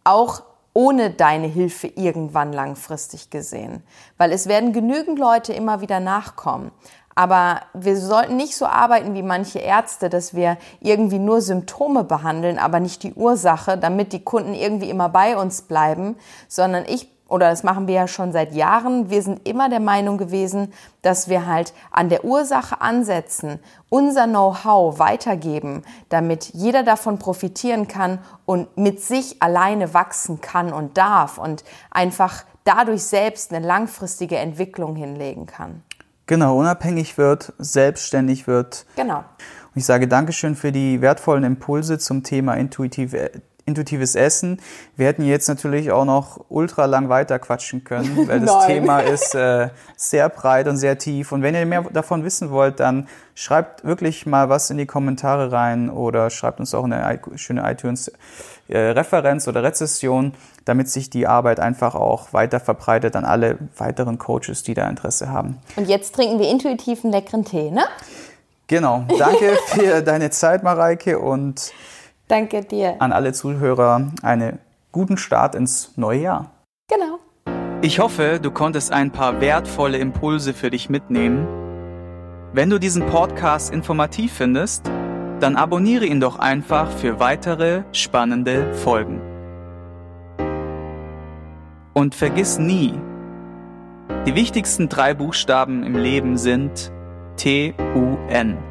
auch 0.05 0.43
ohne 0.75 1.11
deine 1.11 1.47
Hilfe 1.47 1.87
irgendwann 1.87 2.53
langfristig 2.53 3.31
gesehen. 3.31 3.83
Weil 4.17 4.33
es 4.33 4.47
werden 4.47 4.73
genügend 4.73 5.19
Leute 5.19 5.53
immer 5.53 5.81
wieder 5.81 6.01
nachkommen. 6.01 6.71
Aber 7.19 7.63
wir 7.75 7.97
sollten 7.97 8.37
nicht 8.37 8.55
so 8.55 8.65
arbeiten 8.65 9.13
wie 9.15 9.25
manche 9.25 9.59
Ärzte, 9.59 10.09
dass 10.09 10.35
wir 10.35 10.57
irgendwie 10.79 11.19
nur 11.19 11.41
Symptome 11.41 12.05
behandeln, 12.05 12.61
aber 12.61 12.79
nicht 12.79 13.03
die 13.03 13.13
Ursache, 13.13 13.77
damit 13.77 14.13
die 14.13 14.23
Kunden 14.23 14.55
irgendwie 14.55 14.89
immer 14.89 15.09
bei 15.09 15.37
uns 15.37 15.63
bleiben, 15.63 16.15
sondern 16.47 16.85
ich 16.87 17.09
oder 17.29 17.51
das 17.51 17.65
machen 17.65 17.89
wir 17.89 17.95
ja 17.95 18.07
schon 18.07 18.31
seit 18.31 18.55
Jahren. 18.55 19.11
Wir 19.11 19.21
sind 19.21 19.49
immer 19.49 19.69
der 19.69 19.81
Meinung 19.81 20.17
gewesen, 20.17 20.73
dass 21.03 21.29
wir 21.29 21.45
halt 21.45 21.75
an 21.91 22.09
der 22.09 22.25
Ursache 22.25 22.81
ansetzen, 22.81 23.59
unser 23.89 24.29
Know-how 24.29 25.01
weitergeben, 25.01 25.83
damit 26.11 26.55
jeder 26.55 26.85
davon 26.85 27.19
profitieren 27.19 27.89
kann 27.89 28.21
und 28.47 28.79
mit 28.79 29.03
sich 29.03 29.43
alleine 29.43 29.93
wachsen 29.93 30.41
kann 30.41 30.73
und 30.73 30.97
darf 30.97 31.37
und 31.37 31.65
einfach 31.91 32.45
dadurch 32.63 33.03
selbst 33.03 33.53
eine 33.53 33.67
langfristige 33.67 34.37
Entwicklung 34.37 34.95
hinlegen 34.95 35.47
kann. 35.47 35.83
Genau, 36.29 36.59
unabhängig 36.59 37.17
wird, 37.17 37.55
selbstständig 37.59 38.47
wird. 38.47 38.85
Genau. 38.97 39.19
Und 39.19 39.77
ich 39.77 39.87
sage 39.87 40.07
Dankeschön 40.07 40.57
für 40.57 40.73
die 40.73 41.01
wertvollen 41.01 41.43
Impulse 41.43 41.99
zum 41.99 42.23
Thema 42.23 42.53
intuitive, 42.55 43.31
intuitives 43.69 44.15
Essen. 44.15 44.61
Wir 44.97 45.07
hätten 45.07 45.25
jetzt 45.25 45.49
natürlich 45.49 45.93
auch 45.93 46.05
noch 46.05 46.45
ultra 46.49 46.87
lang 46.87 47.09
weiter 47.09 47.39
quatschen 47.39 47.85
können, 47.85 48.27
weil 48.27 48.41
das 48.41 48.67
Thema 48.67 49.01
ist 49.01 49.35
äh, 49.35 49.69
sehr 49.97 50.29
breit 50.29 50.67
und 50.67 50.77
sehr 50.77 50.99
tief. 50.99 51.31
Und 51.31 51.43
wenn 51.43 51.55
ihr 51.55 51.65
mehr 51.67 51.83
davon 51.93 52.25
wissen 52.25 52.51
wollt, 52.51 52.81
dann 52.81 53.07
schreibt 53.35 53.85
wirklich 53.85 54.27
mal 54.27 54.49
was 54.49 54.71
in 54.71 54.79
die 54.79 54.87
Kommentare 54.87 55.53
rein 55.53 55.91
oder 55.91 56.31
schreibt 56.31 56.59
uns 56.59 56.75
auch 56.75 56.85
eine 56.85 57.21
schöne 57.37 57.71
iTunes 57.71 58.11
äh, 58.69 58.79
Referenz 58.79 59.47
oder 59.47 59.63
Rezession, 59.63 60.35
damit 60.65 60.89
sich 60.89 61.09
die 61.09 61.27
Arbeit 61.27 61.61
einfach 61.61 61.95
auch 61.95 62.33
weiter 62.33 62.61
verbreitet 62.61 63.15
an 63.17 63.25
alle 63.25 63.59
weiteren 63.77 64.19
Coaches, 64.19 64.63
die 64.63 64.75
da 64.75 64.89
Interesse 64.89 65.31
haben. 65.31 65.59
Und 65.77 65.89
jetzt 65.89 66.15
trinken 66.15 66.39
wir 66.39 66.49
intuitiv 66.51 67.05
einen 67.05 67.13
leckeren 67.13 67.45
Tee, 67.45 67.71
ne? 67.71 67.85
Genau. 68.67 69.07
Danke 69.19 69.57
für 69.69 70.03
deine 70.03 70.29
Zeit, 70.31 70.63
Mareike, 70.63 71.19
und 71.19 71.73
danke 72.29 72.65
dir. 72.65 72.97
An 73.01 73.13
alle 73.13 73.33
Zuhörer 73.33 74.13
einen 74.23 74.59
guten 74.93 75.17
Start 75.17 75.55
ins 75.55 75.97
neue 75.97 76.21
Jahr. 76.21 76.51
Genau. 76.89 77.19
Ich 77.83 78.01
hoffe, 78.01 78.41
du 78.43 78.51
konntest 78.51 78.93
ein 78.93 79.13
paar 79.13 79.41
wertvolle 79.41 79.99
Impulse 79.99 80.53
für 80.53 80.71
dich 80.71 80.89
mitnehmen. 80.89 81.47
Wenn 82.53 82.71
du 82.71 82.79
diesen 82.79 83.07
Podcast 83.07 83.73
informativ 83.73 84.33
findest, 84.33 84.91
dann 85.41 85.57
abonniere 85.57 86.07
ihn 86.07 86.21
doch 86.21 86.39
einfach 86.39 86.91
für 86.91 87.21
weitere 87.21 87.83
spannende 87.93 88.75
Folgen. 88.75 89.21
Und 91.95 92.15
vergiss 92.15 92.59
nie, 92.59 92.95
die 94.27 94.35
wichtigsten 94.35 94.89
drei 94.89 95.15
Buchstaben 95.15 95.83
im 95.85 95.97
Leben 95.97 96.37
sind 96.37 96.93
T-U-N. 97.37 98.68